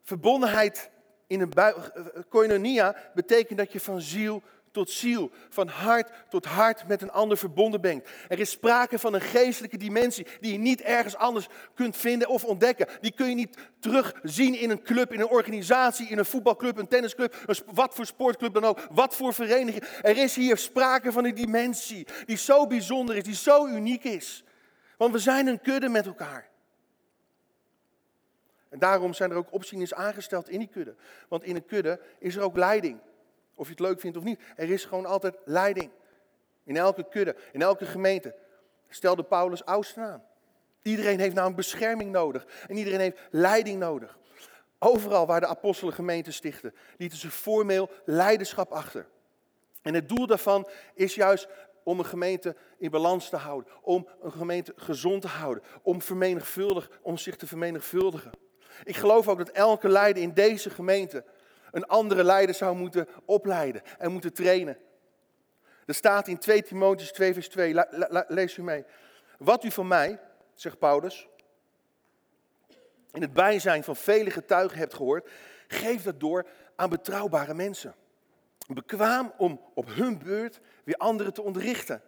verbondenheid 0.02 0.90
in 1.26 1.40
een 1.40 1.52
koinonia 2.28 2.96
betekent 3.14 3.58
dat 3.58 3.72
je 3.72 3.80
van 3.80 4.00
ziel 4.00 4.42
tot 4.72 4.90
ziel, 4.90 5.30
van 5.48 5.68
hart 5.68 6.10
tot 6.28 6.44
hart 6.44 6.88
met 6.88 7.02
een 7.02 7.10
ander 7.10 7.38
verbonden 7.38 7.80
bent. 7.80 8.04
Er 8.28 8.38
is 8.38 8.50
sprake 8.50 8.98
van 8.98 9.14
een 9.14 9.20
geestelijke 9.20 9.76
dimensie 9.76 10.26
die 10.40 10.52
je 10.52 10.58
niet 10.58 10.80
ergens 10.80 11.16
anders 11.16 11.46
kunt 11.74 11.96
vinden 11.96 12.28
of 12.28 12.44
ontdekken. 12.44 12.86
Die 13.00 13.12
kun 13.12 13.28
je 13.28 13.34
niet 13.34 13.56
terugzien 13.80 14.54
in 14.54 14.70
een 14.70 14.82
club, 14.82 15.12
in 15.12 15.20
een 15.20 15.28
organisatie, 15.28 16.08
in 16.08 16.18
een 16.18 16.24
voetbalclub, 16.24 16.78
een 16.78 16.88
tennisclub, 16.88 17.34
wat 17.72 17.94
voor 17.94 18.06
sportclub 18.06 18.54
dan 18.54 18.64
ook, 18.64 18.86
wat 18.90 19.14
voor 19.14 19.34
vereniging. 19.34 19.84
Er 20.02 20.16
is 20.16 20.34
hier 20.34 20.56
sprake 20.56 21.12
van 21.12 21.24
een 21.24 21.34
dimensie 21.34 22.06
die 22.24 22.36
zo 22.36 22.66
bijzonder 22.66 23.16
is, 23.16 23.22
die 23.22 23.34
zo 23.34 23.66
uniek 23.66 24.04
is. 24.04 24.44
Want 24.96 25.12
we 25.12 25.18
zijn 25.18 25.46
een 25.46 25.60
kudde 25.60 25.88
met 25.88 26.06
elkaar. 26.06 26.50
En 28.68 28.78
daarom 28.78 29.14
zijn 29.14 29.30
er 29.30 29.36
ook 29.36 29.52
opzieners 29.52 29.94
aangesteld 29.94 30.48
in 30.48 30.58
die 30.58 30.68
kudde. 30.68 30.94
Want 31.28 31.44
in 31.44 31.56
een 31.56 31.64
kudde 31.64 32.00
is 32.18 32.36
er 32.36 32.42
ook 32.42 32.56
leiding. 32.56 33.00
Of 33.62 33.68
je 33.68 33.74
het 33.74 33.86
leuk 33.86 34.00
vindt 34.00 34.16
of 34.16 34.24
niet. 34.24 34.40
Er 34.56 34.70
is 34.70 34.84
gewoon 34.84 35.06
altijd 35.06 35.36
leiding. 35.44 35.90
In 36.64 36.76
elke 36.76 37.08
kudde, 37.08 37.36
in 37.52 37.62
elke 37.62 37.84
gemeente 37.84 38.34
stelde 38.88 39.22
Paulus 39.22 39.64
oudsten 39.64 40.02
aan. 40.02 40.24
Iedereen 40.82 41.18
heeft 41.18 41.34
namelijk 41.34 41.56
bescherming 41.56 42.10
nodig 42.10 42.46
en 42.68 42.76
iedereen 42.76 43.00
heeft 43.00 43.18
leiding 43.30 43.78
nodig. 43.78 44.18
Overal 44.78 45.26
waar 45.26 45.40
de 45.40 45.46
apostelen 45.46 45.94
gemeenten 45.94 46.32
stichten, 46.32 46.74
lieten 46.96 47.18
ze 47.18 47.30
formeel 47.30 47.90
leiderschap 48.04 48.70
achter. 48.70 49.06
En 49.82 49.94
het 49.94 50.08
doel 50.08 50.26
daarvan 50.26 50.68
is 50.94 51.14
juist 51.14 51.48
om 51.82 51.98
een 51.98 52.04
gemeente 52.04 52.56
in 52.78 52.90
balans 52.90 53.28
te 53.28 53.36
houden, 53.36 53.72
om 53.82 54.08
een 54.22 54.32
gemeente 54.32 54.72
gezond 54.76 55.22
te 55.22 55.28
houden, 55.28 55.62
om, 55.82 56.02
vermenigvuldig, 56.02 56.90
om 57.02 57.16
zich 57.16 57.36
te 57.36 57.46
vermenigvuldigen. 57.46 58.30
Ik 58.84 58.96
geloof 58.96 59.28
ook 59.28 59.38
dat 59.38 59.48
elke 59.50 59.88
leider 59.88 60.22
in 60.22 60.32
deze 60.32 60.70
gemeente 60.70 61.24
een 61.72 61.86
andere 61.86 62.24
leider 62.24 62.54
zou 62.54 62.76
moeten 62.76 63.08
opleiden 63.24 63.82
en 63.98 64.12
moeten 64.12 64.32
trainen. 64.32 64.76
Er 65.86 65.94
staat 65.94 66.28
in 66.28 66.38
2 66.38 66.62
Timotheus 66.62 67.12
2 67.12 67.32
vers 67.32 67.48
2, 67.48 67.74
lees 68.28 68.56
u 68.56 68.62
mee. 68.62 68.84
Wat 69.38 69.64
u 69.64 69.70
van 69.70 69.88
mij, 69.88 70.20
zegt 70.54 70.78
Paulus, 70.78 71.28
in 73.12 73.22
het 73.22 73.32
bijzijn 73.32 73.84
van 73.84 73.96
vele 73.96 74.30
getuigen 74.30 74.78
hebt 74.78 74.94
gehoord, 74.94 75.30
geef 75.68 76.02
dat 76.02 76.20
door 76.20 76.46
aan 76.76 76.90
betrouwbare 76.90 77.54
mensen. 77.54 77.94
Bekwaam 78.66 79.32
om 79.36 79.60
op 79.74 79.88
hun 79.88 80.18
beurt 80.18 80.60
weer 80.84 80.96
anderen 80.96 81.32
te 81.32 81.42
onderrichten. 81.42 82.02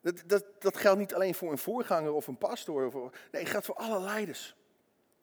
Dat, 0.00 0.22
dat, 0.26 0.44
dat 0.58 0.76
geldt 0.76 0.98
niet 0.98 1.14
alleen 1.14 1.34
voor 1.34 1.50
een 1.50 1.58
voorganger 1.58 2.12
of 2.12 2.26
een 2.26 2.38
pastoor. 2.38 2.86
Of, 2.86 2.94
nee, 3.32 3.42
het 3.42 3.50
geldt 3.50 3.66
voor 3.66 3.74
alle 3.74 4.00
leiders. 4.00 4.56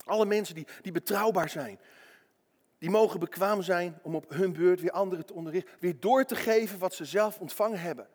Alle 0.05 0.25
mensen 0.25 0.55
die, 0.55 0.67
die 0.82 0.91
betrouwbaar 0.91 1.50
zijn. 1.50 1.79
Die 2.83 2.91
mogen 2.91 3.19
bekwaam 3.19 3.61
zijn 3.61 3.99
om 4.01 4.15
op 4.15 4.29
hun 4.29 4.53
beurt 4.53 4.81
weer 4.81 4.91
anderen 4.91 5.25
te 5.25 5.33
onderrichten. 5.33 5.73
Weer 5.79 5.99
door 5.99 6.25
te 6.25 6.35
geven 6.35 6.79
wat 6.79 6.93
ze 6.93 7.05
zelf 7.05 7.39
ontvangen 7.39 7.79
hebben. 7.79 8.07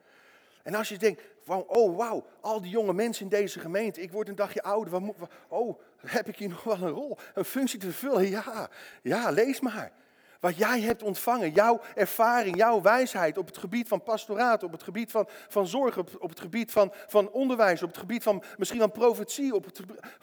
En 0.62 0.74
als 0.74 0.88
je 0.88 0.98
denkt, 0.98 1.22
oh 1.46 1.96
wauw, 1.96 2.26
al 2.40 2.60
die 2.60 2.70
jonge 2.70 2.92
mensen 2.92 3.22
in 3.22 3.28
deze 3.28 3.60
gemeente, 3.60 4.00
ik 4.00 4.12
word 4.12 4.28
een 4.28 4.34
dagje 4.34 4.62
ouder. 4.62 5.00
Wat, 5.00 5.30
oh, 5.48 5.80
heb 5.96 6.28
ik 6.28 6.36
hier 6.36 6.48
nog 6.58 6.62
wel 6.64 6.82
een 6.82 6.88
rol, 6.88 7.18
een 7.34 7.44
functie 7.44 7.78
te 7.78 7.90
vervullen? 7.90 8.28
Ja, 8.28 8.68
ja, 9.02 9.30
lees 9.30 9.60
maar. 9.60 9.92
Wat 10.40 10.56
jij 10.56 10.80
hebt 10.80 11.02
ontvangen, 11.02 11.52
jouw 11.52 11.80
ervaring, 11.94 12.56
jouw 12.56 12.82
wijsheid 12.82 13.38
op 13.38 13.46
het 13.46 13.58
gebied 13.58 13.88
van 13.88 14.02
pastoraat, 14.02 14.62
op 14.62 14.72
het 14.72 14.82
gebied 14.82 15.10
van, 15.10 15.28
van 15.48 15.66
zorg, 15.66 15.98
op, 15.98 16.28
het 16.28 16.40
gebied 16.40 16.72
van, 16.72 16.92
van 17.06 17.30
onderwijs, 17.30 17.82
op 17.82 17.88
het 17.88 17.98
gebied 17.98 18.22
van 18.22 18.42
misschien 18.58 18.80
van 18.80 18.92
profetie, 18.92 19.54
op 19.54 19.66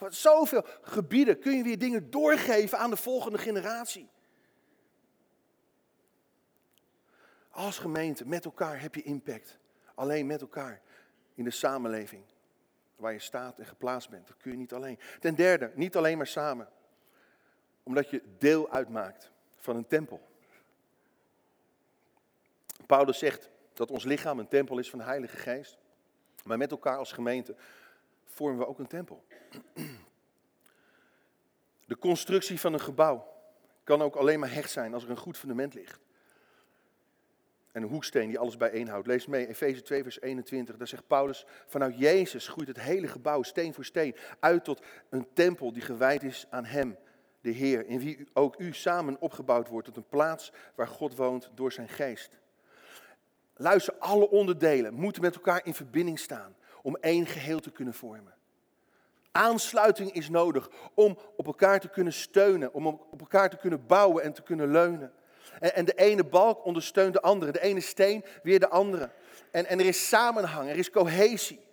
zoveel 0.09 0.65
gebieden 0.81 1.39
kun 1.39 1.57
je 1.57 1.63
weer 1.63 1.79
dingen 1.79 2.11
doorgeven 2.11 2.77
aan 2.77 2.89
de 2.89 2.97
volgende 2.97 3.37
generatie. 3.37 4.13
Als 7.55 7.77
gemeente, 7.77 8.27
met 8.27 8.45
elkaar 8.45 8.81
heb 8.81 8.95
je 8.95 9.03
impact. 9.03 9.57
Alleen 9.93 10.25
met 10.25 10.41
elkaar 10.41 10.81
in 11.35 11.43
de 11.43 11.51
samenleving 11.51 12.23
waar 12.95 13.13
je 13.13 13.19
staat 13.19 13.59
en 13.59 13.65
geplaatst 13.65 14.09
bent. 14.09 14.27
Dat 14.27 14.37
kun 14.37 14.51
je 14.51 14.57
niet 14.57 14.73
alleen. 14.73 14.99
Ten 15.19 15.35
derde, 15.35 15.71
niet 15.75 15.95
alleen 15.95 16.17
maar 16.17 16.27
samen. 16.27 16.69
Omdat 17.83 18.09
je 18.09 18.21
deel 18.37 18.69
uitmaakt 18.69 19.31
van 19.57 19.75
een 19.75 19.87
tempel. 19.87 20.27
Paulus 22.85 23.17
zegt 23.17 23.49
dat 23.73 23.91
ons 23.91 24.03
lichaam 24.03 24.39
een 24.39 24.47
tempel 24.47 24.77
is 24.77 24.89
van 24.89 24.99
de 24.99 25.05
Heilige 25.05 25.37
Geest. 25.37 25.77
Maar 26.43 26.57
met 26.57 26.71
elkaar 26.71 26.97
als 26.97 27.11
gemeente 27.11 27.55
vormen 28.23 28.59
we 28.59 28.67
ook 28.67 28.79
een 28.79 28.87
tempel. 28.87 29.25
De 31.85 31.97
constructie 31.97 32.59
van 32.59 32.73
een 32.73 32.79
gebouw 32.79 33.33
kan 33.83 34.01
ook 34.01 34.15
alleen 34.15 34.39
maar 34.39 34.53
hecht 34.53 34.71
zijn 34.71 34.93
als 34.93 35.03
er 35.03 35.09
een 35.09 35.17
goed 35.17 35.37
fundament 35.37 35.73
ligt. 35.73 36.04
En 37.75 37.83
een 37.83 37.89
hoeksteen 37.89 38.27
die 38.27 38.39
alles 38.39 38.57
bijeenhoudt. 38.57 39.07
Lees 39.07 39.25
mee, 39.25 39.47
Efeze 39.47 39.81
2, 39.81 40.03
vers 40.03 40.21
21. 40.21 40.77
Daar 40.77 40.87
zegt 40.87 41.07
Paulus: 41.07 41.45
Vanuit 41.67 41.97
Jezus 41.97 42.47
groeit 42.47 42.67
het 42.67 42.79
hele 42.79 43.07
gebouw, 43.07 43.43
steen 43.43 43.73
voor 43.73 43.85
steen, 43.85 44.15
uit 44.39 44.63
tot 44.63 44.81
een 45.09 45.27
tempel 45.33 45.73
die 45.73 45.81
gewijd 45.81 46.23
is 46.23 46.47
aan 46.49 46.65
Hem 46.65 46.97
de 47.41 47.51
Heer, 47.51 47.85
in 47.85 47.99
wie 47.99 48.27
ook 48.33 48.59
u 48.59 48.73
samen 48.73 49.19
opgebouwd 49.19 49.67
wordt 49.67 49.87
tot 49.87 49.97
een 49.97 50.07
plaats 50.09 50.51
waar 50.75 50.87
God 50.87 51.15
woont 51.15 51.49
door 51.55 51.71
zijn 51.71 51.89
geest. 51.89 52.39
Luister, 53.55 53.93
alle 53.99 54.29
onderdelen 54.29 54.93
moeten 54.93 55.21
met 55.21 55.35
elkaar 55.35 55.61
in 55.63 55.73
verbinding 55.73 56.19
staan 56.19 56.55
om 56.81 56.95
één 56.95 57.25
geheel 57.25 57.59
te 57.59 57.71
kunnen 57.71 57.93
vormen. 57.93 58.33
Aansluiting 59.31 60.11
is 60.11 60.29
nodig 60.29 60.69
om 60.93 61.17
op 61.35 61.45
elkaar 61.45 61.79
te 61.79 61.89
kunnen 61.89 62.13
steunen, 62.13 62.73
om 62.73 62.87
op 62.87 63.19
elkaar 63.19 63.49
te 63.49 63.57
kunnen 63.57 63.85
bouwen 63.85 64.23
en 64.23 64.33
te 64.33 64.41
kunnen 64.41 64.71
leunen. 64.71 65.13
En, 65.59 65.85
de 65.85 65.93
ene 65.93 66.23
balk 66.23 66.65
ondersteunt 66.65 67.13
de 67.13 67.21
andere, 67.21 67.51
de 67.51 67.61
ene 67.61 67.79
steen 67.79 68.25
weer 68.43 68.59
de 68.59 68.69
andere. 68.69 69.09
En, 69.51 69.65
en 69.65 69.79
er 69.79 69.85
is 69.85 70.07
samenhang, 70.07 70.69
er 70.69 70.77
is 70.77 70.89
cohesie. 70.89 71.63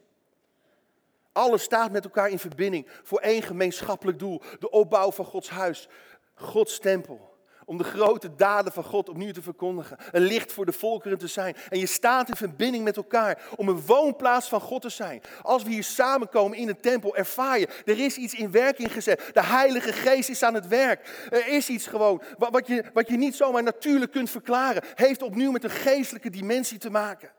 Alles 1.32 1.62
staat 1.62 1.90
met 1.90 2.04
elkaar 2.04 2.30
in 2.30 2.38
verbinding 2.38 2.86
voor 3.02 3.20
één 3.20 3.42
gemeenschappelijk 3.42 4.18
doel. 4.18 4.42
De 4.58 4.70
opbouw 4.70 5.12
van 5.12 5.24
Gods 5.24 5.50
huis, 5.50 5.88
Gods 6.34 6.78
tempel. 6.78 7.31
Om 7.64 7.76
de 7.76 7.84
grote 7.84 8.34
daden 8.34 8.72
van 8.72 8.84
God 8.84 9.08
opnieuw 9.08 9.32
te 9.32 9.42
verkondigen. 9.42 9.96
Een 10.10 10.22
licht 10.22 10.52
voor 10.52 10.66
de 10.66 10.72
volkeren 10.72 11.18
te 11.18 11.26
zijn. 11.26 11.56
En 11.68 11.78
je 11.78 11.86
staat 11.86 12.28
in 12.28 12.36
verbinding 12.36 12.84
met 12.84 12.96
elkaar 12.96 13.42
om 13.56 13.68
een 13.68 13.80
woonplaats 13.80 14.48
van 14.48 14.60
God 14.60 14.82
te 14.82 14.88
zijn. 14.88 15.22
Als 15.42 15.62
we 15.62 15.70
hier 15.70 15.84
samenkomen 15.84 16.58
in 16.58 16.68
een 16.68 16.80
tempel, 16.80 17.16
ervaar 17.16 17.58
je, 17.58 17.68
er 17.84 17.98
is 17.98 18.16
iets 18.16 18.34
in 18.34 18.50
werking 18.50 18.92
gezet. 18.92 19.30
De 19.32 19.44
Heilige 19.44 19.92
Geest 19.92 20.28
is 20.28 20.42
aan 20.42 20.54
het 20.54 20.68
werk. 20.68 21.26
Er 21.30 21.48
is 21.48 21.68
iets 21.68 21.86
gewoon, 21.86 22.22
wat 22.38 22.66
je, 22.66 22.84
wat 22.92 23.08
je 23.08 23.16
niet 23.16 23.36
zomaar 23.36 23.62
natuurlijk 23.62 24.12
kunt 24.12 24.30
verklaren. 24.30 24.82
Heeft 24.94 25.22
opnieuw 25.22 25.50
met 25.50 25.64
een 25.64 25.70
geestelijke 25.70 26.30
dimensie 26.30 26.78
te 26.78 26.90
maken. 26.90 27.30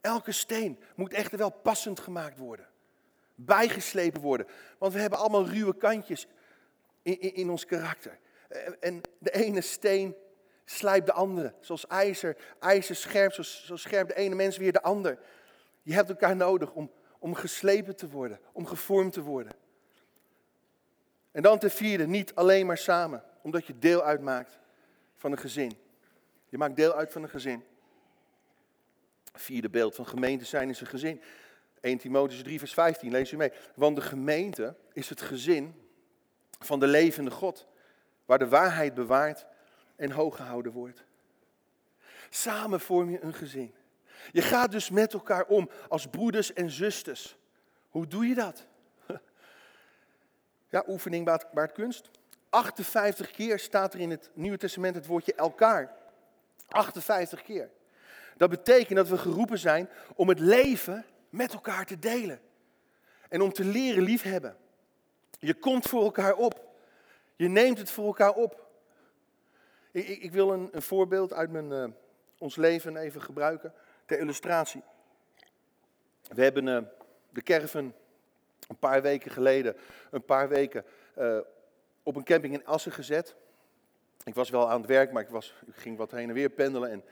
Elke 0.00 0.32
steen 0.32 0.78
moet 0.94 1.12
echter 1.12 1.38
wel 1.38 1.50
passend 1.50 2.00
gemaakt 2.00 2.38
worden. 2.38 2.66
Bijgeslepen 3.34 4.20
worden. 4.20 4.46
Want 4.78 4.92
we 4.92 5.00
hebben 5.00 5.18
allemaal 5.18 5.46
ruwe 5.46 5.76
kantjes 5.76 6.26
in, 7.02 7.34
in, 7.34 7.50
ons 7.50 7.66
karakter. 7.66 8.18
En, 8.80 9.00
de 9.18 9.30
ene 9.30 9.60
steen 9.60 10.16
slijpt 10.64 11.06
de 11.06 11.12
andere. 11.12 11.54
Zoals 11.60 11.86
ijzer, 11.86 12.36
ijzer 12.60 12.96
scherp, 12.96 13.32
zo, 13.32 13.42
zo 13.42 13.76
scherp 13.76 14.08
de 14.08 14.16
ene 14.16 14.34
mens 14.34 14.56
weer 14.56 14.72
de 14.72 14.82
ander. 14.82 15.18
Je 15.82 15.92
hebt 15.92 16.08
elkaar 16.08 16.36
nodig 16.36 16.72
om, 16.72 16.90
om 17.18 17.34
geslepen 17.34 17.96
te 17.96 18.08
worden, 18.08 18.40
om 18.52 18.66
gevormd 18.66 19.12
te 19.12 19.22
worden. 19.22 19.52
En 21.30 21.42
dan 21.42 21.58
ten 21.58 21.70
vierde, 21.70 22.06
niet 22.06 22.34
alleen 22.34 22.66
maar 22.66 22.78
samen, 22.78 23.24
omdat 23.42 23.66
je 23.66 23.78
deel 23.78 24.02
uitmaakt 24.02 24.58
van 25.16 25.32
een 25.32 25.38
gezin. 25.38 25.78
Je 26.48 26.58
maakt 26.58 26.76
deel 26.76 26.94
uit 26.94 27.12
van 27.12 27.22
een 27.22 27.28
gezin. 27.28 27.64
Vierde 29.32 29.70
beeld 29.70 29.94
van 29.94 30.06
gemeente 30.06 30.44
zijn 30.44 30.68
is 30.68 30.80
een 30.80 30.86
gezin. 30.86 31.20
1 31.80 31.98
Timotheus 31.98 32.42
3 32.42 32.58
vers 32.58 32.74
15, 32.74 33.10
lees 33.10 33.32
u 33.32 33.36
mee. 33.36 33.52
Want 33.74 33.96
de 33.96 34.02
gemeente 34.02 34.76
is 34.92 35.08
het 35.08 35.20
gezin 35.20 35.74
van 36.60 36.80
de 36.80 36.86
levende 36.86 37.30
God, 37.30 37.66
waar 38.24 38.38
de 38.38 38.48
waarheid 38.48 38.94
bewaard 38.94 39.46
en 39.96 40.10
hoog 40.10 40.36
gehouden 40.36 40.72
wordt. 40.72 41.04
Samen 42.30 42.80
vorm 42.80 43.10
je 43.10 43.22
een 43.22 43.34
gezin. 43.34 43.74
Je 44.32 44.42
gaat 44.42 44.70
dus 44.70 44.90
met 44.90 45.12
elkaar 45.12 45.44
om 45.44 45.70
als 45.88 46.06
broeders 46.06 46.52
en 46.52 46.70
zusters. 46.70 47.36
Hoe 47.88 48.06
doe 48.06 48.26
je 48.26 48.34
dat? 48.34 48.66
Ja, 50.68 50.84
oefening 50.86 51.24
baart 51.52 51.72
kunst. 51.72 52.10
58 52.48 53.30
keer 53.30 53.58
staat 53.58 53.94
er 53.94 54.00
in 54.00 54.10
het 54.10 54.30
Nieuwe 54.34 54.56
Testament 54.56 54.94
het 54.94 55.06
woordje 55.06 55.34
elkaar. 55.34 55.94
58 56.68 57.42
keer. 57.42 57.70
Dat 58.36 58.50
betekent 58.50 58.96
dat 58.96 59.08
we 59.08 59.18
geroepen 59.18 59.58
zijn 59.58 59.88
om 60.14 60.28
het 60.28 60.38
leven 60.38 61.04
met 61.28 61.52
elkaar 61.52 61.86
te 61.86 61.98
delen. 61.98 62.40
En 63.28 63.40
om 63.40 63.52
te 63.52 63.64
leren 63.64 64.02
liefhebben. 64.02 64.56
Je 65.40 65.54
komt 65.54 65.86
voor 65.86 66.02
elkaar 66.02 66.34
op. 66.34 66.68
Je 67.36 67.48
neemt 67.48 67.78
het 67.78 67.90
voor 67.90 68.06
elkaar 68.06 68.32
op. 68.32 68.68
Ik, 69.90 70.08
ik, 70.08 70.22
ik 70.22 70.32
wil 70.32 70.52
een, 70.52 70.68
een, 70.72 70.82
voorbeeld 70.82 71.32
uit 71.32 71.50
mijn, 71.50 71.70
uh, 71.70 71.84
ons 72.38 72.56
leven 72.56 72.96
even 72.96 73.22
gebruiken 73.22 73.74
ter 74.04 74.18
illustratie. 74.18 74.82
We 76.28 76.42
hebben 76.42 76.66
uh, 76.66 76.78
de 77.30 77.42
caravan 77.42 77.94
een 78.68 78.78
paar 78.78 79.02
weken 79.02 79.30
geleden, 79.30 79.76
een 80.10 80.24
paar 80.24 80.48
weken 80.48 80.84
uh, 81.18 81.38
op 82.02 82.16
een 82.16 82.24
camping 82.24 82.54
in 82.54 82.66
Assen 82.66 82.92
gezet. 82.92 83.34
Ik 84.24 84.34
was 84.34 84.50
wel 84.50 84.70
aan 84.70 84.80
het 84.80 84.90
werk, 84.90 85.12
maar 85.12 85.22
ik, 85.22 85.28
was, 85.28 85.54
ik 85.66 85.74
ging 85.74 85.96
wat 85.96 86.10
heen 86.10 86.28
en 86.28 86.34
weer 86.34 86.50
pendelen. 86.50 86.90
En 86.90 87.04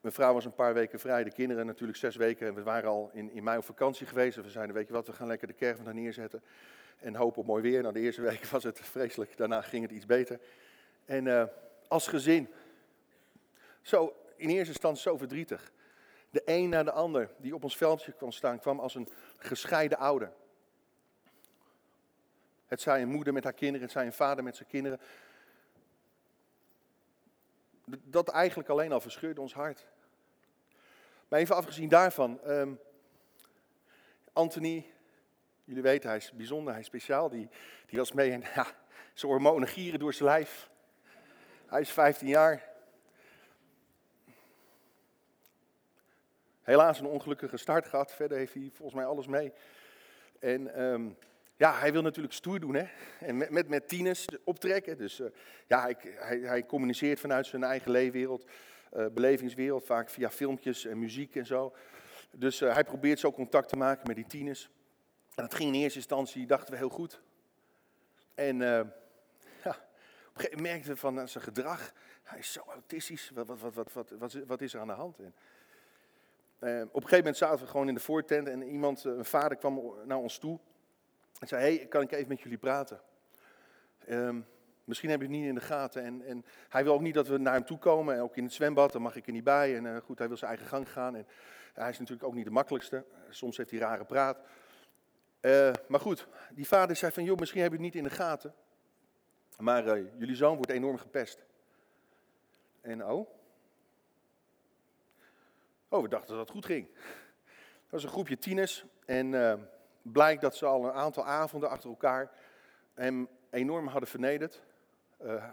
mijn 0.00 0.14
vrouw 0.14 0.34
was 0.34 0.44
een 0.44 0.54
paar 0.54 0.74
weken 0.74 1.00
vrij, 1.00 1.24
de 1.24 1.32
kinderen 1.32 1.66
natuurlijk 1.66 1.98
zes 1.98 2.16
weken. 2.16 2.46
En 2.46 2.54
we 2.54 2.62
waren 2.62 2.90
al 2.90 3.10
in, 3.12 3.32
in 3.32 3.42
mei 3.42 3.58
op 3.58 3.64
vakantie 3.64 4.06
geweest. 4.06 4.36
En 4.36 4.42
we 4.42 4.50
zeiden, 4.50 4.74
weet 4.74 4.86
je 4.86 4.92
wat, 4.92 5.06
we 5.06 5.12
gaan 5.12 5.26
lekker 5.26 5.46
de 5.46 5.54
caravan 5.54 5.84
daar 5.84 5.94
neerzetten. 5.94 6.42
En 7.00 7.14
hopen 7.14 7.40
op 7.40 7.46
mooi 7.46 7.62
weer. 7.62 7.82
Nou, 7.82 7.94
de 7.94 8.00
eerste 8.00 8.20
week 8.20 8.44
was 8.54 8.64
het 8.64 8.80
vreselijk, 8.80 9.36
daarna 9.36 9.60
ging 9.60 9.82
het 9.82 9.92
iets 9.92 10.06
beter. 10.06 10.40
En 11.04 11.26
uh, 11.26 11.44
als 11.88 12.06
gezin, 12.06 12.48
zo, 13.82 14.16
in 14.36 14.48
eerste 14.48 14.72
instantie 14.72 15.02
zo 15.02 15.16
verdrietig. 15.16 15.72
De 16.30 16.42
een 16.44 16.68
na 16.68 16.82
de 16.82 16.92
ander 16.92 17.30
die 17.36 17.54
op 17.54 17.64
ons 17.64 17.76
veldje 17.76 18.12
kwam 18.12 18.32
staan, 18.32 18.58
kwam 18.58 18.80
als 18.80 18.94
een 18.94 19.08
gescheiden 19.36 19.98
ouder. 19.98 20.32
Het 22.66 22.80
zij 22.80 23.02
een 23.02 23.08
moeder 23.08 23.32
met 23.32 23.44
haar 23.44 23.52
kinderen, 23.52 23.82
het 23.82 23.90
zij 23.90 24.06
een 24.06 24.12
vader 24.12 24.44
met 24.44 24.56
zijn 24.56 24.68
kinderen. 24.68 25.00
Dat 27.84 28.28
eigenlijk 28.28 28.68
alleen 28.68 28.92
al 28.92 29.00
verscheurde 29.00 29.40
ons 29.40 29.54
hart. 29.54 29.86
Maar 31.28 31.40
even 31.40 31.56
afgezien 31.56 31.88
daarvan, 31.88 32.40
um, 32.46 32.80
Anthony, 34.32 34.92
jullie 35.70 35.84
weten, 35.84 36.08
hij 36.08 36.18
is 36.18 36.32
bijzonder, 36.32 36.72
hij 36.72 36.80
is 36.80 36.86
speciaal. 36.86 37.28
Die, 37.28 37.48
die 37.86 37.98
was 37.98 38.12
mee 38.12 38.30
en 38.30 38.40
ja, 38.54 38.66
zijn 39.14 39.32
hormonen 39.32 39.68
gieren 39.68 39.98
door 39.98 40.14
zijn 40.14 40.28
lijf. 40.28 40.70
Hij 41.66 41.80
is 41.80 41.90
15 41.90 42.28
jaar. 42.28 42.68
Helaas 46.62 47.00
een 47.00 47.06
ongelukkige 47.06 47.56
start 47.56 47.86
gehad. 47.86 48.12
Verder 48.12 48.38
heeft 48.38 48.54
hij 48.54 48.70
volgens 48.72 48.96
mij 48.96 49.06
alles 49.06 49.26
mee. 49.26 49.52
En 50.38 50.82
um, 50.82 51.16
ja, 51.56 51.78
hij 51.78 51.92
wil 51.92 52.02
natuurlijk 52.02 52.34
stoer 52.34 52.60
doen, 52.60 52.74
hè. 52.74 52.86
En 53.18 53.36
met, 53.36 53.50
met, 53.50 53.68
met 53.68 53.88
tieners 53.88 54.26
optrekken. 54.44 54.96
Dus 54.96 55.20
uh, 55.20 55.26
ja, 55.66 55.82
hij, 55.82 55.96
hij, 56.02 56.38
hij, 56.38 56.66
communiceert 56.66 57.20
vanuit 57.20 57.46
zijn 57.46 57.62
eigen 57.62 57.90
leefwereld, 57.90 58.44
uh, 58.96 59.06
belevingswereld, 59.06 59.84
vaak 59.84 60.10
via 60.10 60.30
filmpjes 60.30 60.86
en 60.86 60.98
muziek 60.98 61.36
en 61.36 61.46
zo. 61.46 61.74
Dus 62.30 62.60
uh, 62.60 62.72
hij 62.72 62.84
probeert 62.84 63.18
zo 63.18 63.32
contact 63.32 63.68
te 63.68 63.76
maken 63.76 64.06
met 64.06 64.16
die 64.16 64.26
tieners. 64.26 64.70
En 65.40 65.46
dat 65.46 65.54
ging 65.54 65.74
in 65.74 65.80
eerste 65.80 65.98
instantie, 65.98 66.46
dachten 66.46 66.70
we, 66.70 66.76
heel 66.76 66.88
goed. 66.88 67.20
En 68.34 68.58
ja, 69.64 69.70
op 69.70 70.34
een 70.34 70.40
gegeven 70.40 70.56
moment 70.56 70.60
merkten 70.60 70.92
we 70.92 70.96
van 70.96 71.28
zijn 71.28 71.44
gedrag, 71.44 71.92
hij 72.22 72.38
is 72.38 72.52
zo 72.52 72.60
autistisch, 72.66 73.30
wat, 73.34 73.46
wat, 73.46 73.74
wat, 73.74 73.92
wat, 73.92 74.10
wat, 74.18 74.32
wat 74.46 74.60
is 74.60 74.74
er 74.74 74.80
aan 74.80 74.86
de 74.86 74.92
hand? 74.92 75.18
En, 75.18 75.34
op 76.60 76.94
een 76.94 77.02
gegeven 77.02 77.16
moment 77.16 77.36
zaten 77.36 77.64
we 77.64 77.70
gewoon 77.70 77.88
in 77.88 77.94
de 77.94 78.00
voortent 78.00 78.48
en 78.48 78.62
iemand, 78.62 79.04
een 79.04 79.24
vader 79.24 79.56
kwam 79.56 79.94
naar 80.04 80.18
ons 80.18 80.38
toe. 80.38 80.58
En 81.38 81.48
zei, 81.48 81.62
hey, 81.62 81.86
kan 81.86 82.02
ik 82.02 82.12
even 82.12 82.28
met 82.28 82.40
jullie 82.40 82.58
praten? 82.58 83.00
Um, 84.08 84.46
misschien 84.84 85.10
heb 85.10 85.20
je 85.20 85.26
het 85.26 85.36
niet 85.36 85.46
in 85.46 85.54
de 85.54 85.60
gaten. 85.60 86.04
En, 86.04 86.22
en, 86.22 86.44
hij 86.68 86.84
wil 86.84 86.92
ook 86.92 87.00
niet 87.00 87.14
dat 87.14 87.28
we 87.28 87.38
naar 87.38 87.54
hem 87.54 87.64
toe 87.64 87.78
komen. 87.78 88.14
En 88.14 88.20
ook 88.20 88.36
in 88.36 88.44
het 88.44 88.52
zwembad, 88.52 88.92
dan 88.92 89.02
mag 89.02 89.16
ik 89.16 89.26
er 89.26 89.32
niet 89.32 89.44
bij. 89.44 89.76
En 89.76 89.84
uh, 89.84 89.96
goed, 89.96 90.18
hij 90.18 90.28
wil 90.28 90.36
zijn 90.36 90.50
eigen 90.50 90.68
gang 90.68 90.92
gaan. 90.92 91.16
En 91.16 91.26
hij 91.74 91.90
is 91.90 91.98
natuurlijk 91.98 92.28
ook 92.28 92.34
niet 92.34 92.44
de 92.44 92.50
makkelijkste. 92.50 93.04
Soms 93.28 93.56
heeft 93.56 93.70
hij 93.70 93.78
rare 93.78 94.04
praat. 94.04 94.38
Uh, 95.40 95.72
maar 95.88 96.00
goed, 96.00 96.26
die 96.52 96.66
vader 96.66 96.96
zei 96.96 97.12
van, 97.12 97.24
joh, 97.24 97.38
misschien 97.38 97.60
heb 97.60 97.70
je 97.70 97.76
het 97.76 97.86
niet 97.86 97.94
in 97.94 98.04
de 98.04 98.10
gaten. 98.10 98.54
Maar 99.58 99.98
uh, 99.98 100.08
jullie 100.18 100.36
zoon 100.36 100.56
wordt 100.56 100.70
enorm 100.70 100.98
gepest. 100.98 101.46
En 102.80 103.06
oh? 103.06 103.28
Oh, 105.88 106.02
we 106.02 106.08
dachten 106.08 106.28
dat 106.28 106.38
het 106.38 106.50
goed 106.50 106.66
ging. 106.66 106.88
Dat 107.82 107.90
was 107.90 108.02
een 108.02 108.08
groepje 108.08 108.38
tieners. 108.38 108.84
En 109.04 109.34
blijkt 110.02 110.40
dat 110.40 110.56
ze 110.56 110.66
al 110.66 110.84
een 110.84 110.92
aantal 110.92 111.24
avonden 111.26 111.68
achter 111.68 111.90
elkaar 111.90 112.30
hem 112.94 113.28
enorm 113.50 113.86
hadden 113.86 114.08
vernederd. 114.08 114.62
Uh, 115.22 115.44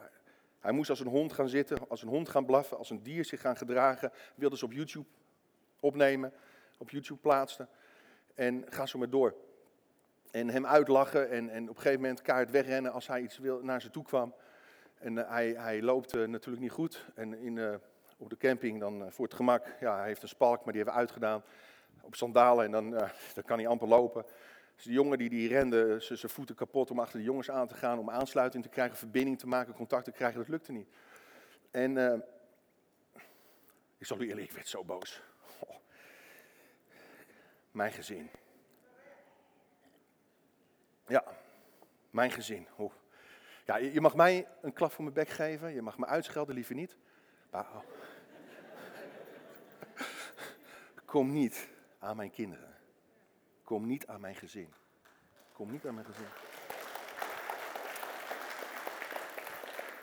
hij 0.60 0.72
moest 0.72 0.90
als 0.90 1.00
een 1.00 1.08
hond 1.08 1.34
gaan 1.34 1.50
zitten, 1.50 1.90
als 1.90 2.02
een 2.02 2.08
hond 2.08 2.30
gaan 2.30 2.46
blaffen, 2.46 2.78
als 2.78 2.90
een 2.90 3.04
dier 3.04 3.26
zich 3.26 3.42
gaan 3.42 3.58
gedragen. 3.58 4.12
Wilden 4.36 4.58
ze 4.58 4.66
op 4.66 4.72
YouTube 4.72 5.08
opnemen, 5.80 6.34
op 6.78 6.90
YouTube 6.90 7.20
plaatsen. 7.20 7.70
En 8.36 8.66
ga 8.70 8.86
zo 8.86 9.00
maar 9.00 9.10
door. 9.10 9.36
En 10.32 10.50
hem 10.50 10.66
uitlachen 10.66 11.30
en, 11.30 11.50
en 11.50 11.70
op 11.70 11.76
een 11.76 11.82
gegeven 11.82 12.02
moment 12.02 12.22
kaart 12.22 12.52
wegrennen 12.52 12.92
als 12.92 13.08
hij 13.08 13.22
iets 13.22 13.38
wil, 13.38 13.60
naar 13.64 13.82
ze 13.82 13.90
toe 13.90 14.04
kwam. 14.04 14.34
En 14.98 15.14
uh, 15.14 15.30
hij, 15.30 15.50
hij 15.50 15.82
loopt 15.82 16.16
uh, 16.16 16.28
natuurlijk 16.28 16.64
niet 16.64 16.72
goed. 16.72 17.06
En 17.16 17.40
in, 17.40 17.80
op 18.18 18.30
de 18.30 18.38
camping 18.38 18.80
dan 18.80 19.12
voor 19.12 19.26
het 19.26 19.34
gemak, 19.34 19.66
ja, 19.80 19.98
hij 19.98 20.08
heeft 20.08 20.22
een 20.22 20.28
spalk, 20.28 20.64
maar 20.64 20.74
die 20.74 20.84
hebben 20.84 20.94
we 20.94 21.00
uitgedaan 21.00 21.44
op 22.02 22.16
sandalen 22.16 22.66
en 22.66 22.72
dan, 22.72 22.90
dan 23.36 23.44
kan 23.46 23.58
hij 23.58 23.68
amper 23.68 23.88
lopen. 23.88 24.26
Dus 24.76 24.86
de 24.86 24.92
jongen 24.92 25.18
die, 25.18 25.30
die 25.30 25.48
rende 25.48 25.96
zijn 26.00 26.32
voeten 26.32 26.56
kapot 26.56 26.92
om 26.92 27.00
achter 27.00 27.20
de 27.20 27.26
jongens 27.26 27.50
aan 27.52 27.68
te 27.68 27.76
gaan, 27.76 28.00
om 28.00 28.10
aansluiting 28.10 28.64
te 28.64 28.70
krijgen, 28.70 28.98
verbinding 28.98 29.40
te 29.40 29.48
maken, 29.48 29.74
contact 29.74 30.06
te 30.06 30.12
krijgen, 30.12 30.40
dat 30.40 30.48
lukte 30.48 30.72
niet. 30.72 30.90
En 31.72 32.24
ik 33.98 34.06
zal 34.06 34.22
u 34.22 34.28
eerlijk, 34.28 34.48
ik 34.48 34.56
werd 34.56 34.68
zo 34.68 34.84
boos. 34.84 35.22
Mijn 37.72 37.92
gezin. 37.92 38.30
Ja, 41.08 41.24
mijn 42.10 42.32
gezin. 42.32 42.68
Ja, 43.66 43.76
je 43.76 44.02
mag 44.02 44.16
mij 44.16 44.48
een 44.62 44.74
klap 44.74 44.92
voor 44.92 45.04
mijn 45.04 45.16
bek 45.16 45.30
geven, 45.30 45.74
je 45.74 45.82
mag 45.82 45.98
me 45.98 46.06
uitschelden, 46.06 46.56
liever 46.56 46.76
niet. 46.76 46.98
Maar, 47.52 47.68
oh. 47.76 47.84
Kom 51.06 51.32
niet 51.32 51.68
aan 52.00 52.16
mijn 52.16 52.32
kinderen. 52.32 52.76
Kom 53.64 53.88
niet 53.88 54.08
aan 54.08 54.22
mijn 54.22 54.36
gezin. 54.36 54.74
Kom 55.54 55.72
niet 55.72 55.86
aan 55.86 55.94
mijn 55.94 56.06
gezin. 56.06 56.28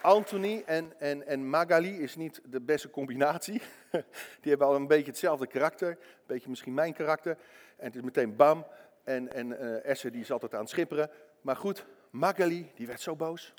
Anthony 0.02 0.62
en, 0.66 1.00
en, 1.00 1.26
en 1.26 1.50
Magali 1.50 1.98
is 1.98 2.16
niet 2.16 2.40
de 2.44 2.60
beste 2.60 2.90
combinatie. 2.90 3.62
Die 4.40 4.50
hebben 4.50 4.66
al 4.66 4.74
een 4.74 4.86
beetje 4.86 5.10
hetzelfde 5.10 5.46
karakter. 5.46 5.88
Een 5.88 6.26
beetje 6.26 6.48
misschien 6.48 6.74
mijn 6.74 6.92
karakter. 6.92 7.38
En 7.76 7.86
het 7.86 7.96
is 7.96 8.02
meteen 8.02 8.36
bam. 8.36 8.66
En, 9.04 9.32
en 9.32 9.48
uh, 9.86 10.12
die 10.12 10.20
is 10.20 10.32
altijd 10.32 10.54
aan 10.54 10.60
het 10.60 10.68
schipperen. 10.68 11.10
Maar 11.40 11.56
goed, 11.56 11.86
Magali 12.10 12.72
die 12.74 12.86
werd 12.86 13.00
zo 13.00 13.16
boos. 13.16 13.54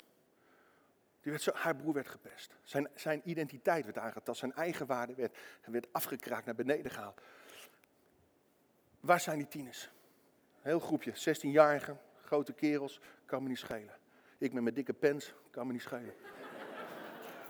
Die 1.20 1.32
werd 1.32 1.42
zo, 1.42 1.52
haar 1.54 1.76
broer 1.76 1.92
werd 1.92 2.08
gepest. 2.08 2.54
Zijn, 2.62 2.88
zijn 2.94 3.20
identiteit 3.24 3.84
werd 3.84 3.98
aangetast. 3.98 4.38
Zijn 4.38 4.52
eigen 4.52 4.86
waarde 4.86 5.14
werd, 5.14 5.36
werd 5.64 5.86
afgekraakt, 5.92 6.44
naar 6.46 6.54
beneden 6.54 6.90
gehaald. 6.90 7.20
Waar 9.00 9.20
zijn 9.20 9.38
die 9.38 9.48
tieners? 9.48 9.90
Heel 10.60 10.80
groepje, 10.80 11.12
16-jarigen, 11.12 12.00
grote 12.20 12.52
kerels, 12.52 13.00
kan 13.24 13.42
me 13.42 13.48
niet 13.48 13.58
schelen. 13.58 13.94
Ik 14.38 14.52
met 14.52 14.62
mijn 14.62 14.74
dikke 14.74 14.92
pens, 14.92 15.34
kan 15.50 15.66
me 15.66 15.72
niet 15.72 15.82
schelen. 15.82 16.14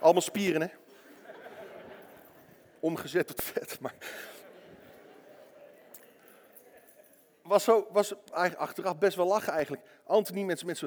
Allemaal 0.00 0.22
spieren, 0.22 0.60
hè? 0.60 0.68
Omgezet 2.80 3.26
tot 3.26 3.42
vet, 3.42 3.80
maar... 3.80 3.94
Was, 7.46 7.64
zo, 7.64 7.86
was 7.92 8.14
achteraf 8.32 8.98
best 8.98 9.16
wel 9.16 9.26
lachen 9.26 9.52
eigenlijk. 9.52 9.82
Anthony 10.04 10.42
met, 10.42 10.64
met 10.64 10.82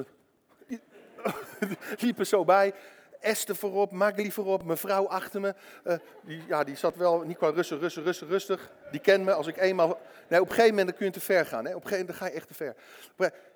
liepen 2.04 2.26
zo 2.26 2.44
bij. 2.44 2.74
Esther 3.20 3.56
voorop, 3.56 3.92
Magli 3.92 4.32
voorop, 4.32 4.64
mevrouw 4.64 5.08
achter 5.08 5.40
me. 5.40 5.54
Uh, 5.84 5.94
die, 6.22 6.42
ja, 6.48 6.64
die 6.64 6.76
zat 6.76 6.96
wel 6.96 7.20
niet 7.20 7.36
qua 7.36 7.48
rustig, 7.48 7.80
rustig, 7.80 8.04
rustig, 8.04 8.28
rustig. 8.28 8.70
Die 8.90 9.00
kent 9.00 9.24
me 9.24 9.32
als 9.32 9.46
ik 9.46 9.56
eenmaal... 9.56 10.00
Nee, 10.28 10.40
op 10.40 10.48
een 10.48 10.54
gegeven 10.54 10.76
moment 10.76 10.96
kun 10.96 11.06
je 11.06 11.12
te 11.12 11.20
ver 11.20 11.46
gaan. 11.46 11.64
Hè? 11.64 11.74
Op 11.74 11.82
een 11.82 11.88
gegeven 11.88 12.06
moment 12.06 12.16
ga 12.16 12.26
je 12.26 12.32
echt 12.32 12.48
te 12.48 12.54
ver. 12.54 12.74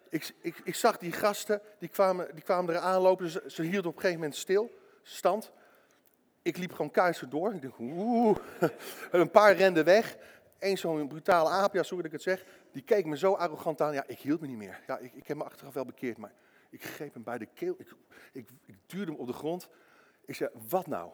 Ik, 0.09 0.35
ik, 0.41 0.61
ik 0.65 0.75
zag 0.75 0.99
die 0.99 1.13
gasten, 1.13 1.61
die 1.79 1.89
kwamen, 1.89 2.29
die 2.35 2.43
kwamen 2.43 2.75
eraan 2.75 3.01
lopen. 3.01 3.31
Ze, 3.51 3.63
hielden 3.63 3.91
op 3.91 3.95
een 3.95 4.01
gegeven 4.01 4.21
moment 4.21 4.37
stil, 4.37 4.79
stand. 5.03 5.51
Ik 6.43 6.57
liep 6.57 6.73
gewoon 6.73 6.91
kuister 6.91 7.29
door. 7.29 7.55
Ik 7.55 7.63
dacht, 7.63 7.79
oeh. 7.79 8.37
Een 9.11 9.31
paar 9.31 9.57
renden 9.57 9.85
weg. 9.85 10.17
Eén 10.59 10.79
zo'n 10.79 11.09
brutale 11.09 11.49
aap, 11.49 11.75
ja, 11.75 11.85
ik 12.03 12.13
het 12.13 12.23
zeg. 12.23 12.45
Die 12.75 12.83
keek 12.83 13.07
me 13.07 13.17
zo 13.17 13.33
arrogant 13.33 13.81
aan. 13.81 13.93
Ja, 13.93 14.05
ik 14.07 14.19
hield 14.19 14.41
me 14.41 14.47
niet 14.47 14.57
meer. 14.57 14.81
Ja, 14.87 14.99
ik, 14.99 15.13
ik 15.13 15.27
heb 15.27 15.37
me 15.37 15.45
achteraf 15.45 15.75
wel 15.75 15.85
bekeerd, 15.85 16.19
maar 16.19 16.33
ik 16.71 16.85
greep 16.85 17.15
hem 17.15 17.23
bij 17.23 17.39
de 17.39 17.47
keel. 17.47 17.75
Ik, 17.79 17.95
ik, 18.33 18.49
ik 18.65 18.77
hem 18.89 19.15
op 19.15 19.27
de 19.27 19.33
grond. 19.33 19.69
Ik 20.25 20.35
zei, 20.35 20.51
wat 20.69 20.87
nou? 20.87 21.11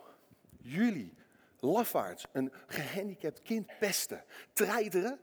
Jullie, 0.59 1.15
lafaards, 1.59 2.27
een 2.33 2.53
gehandicapt 2.67 3.43
kind 3.43 3.79
pesten, 3.79 4.25
treiteren. 4.53 5.21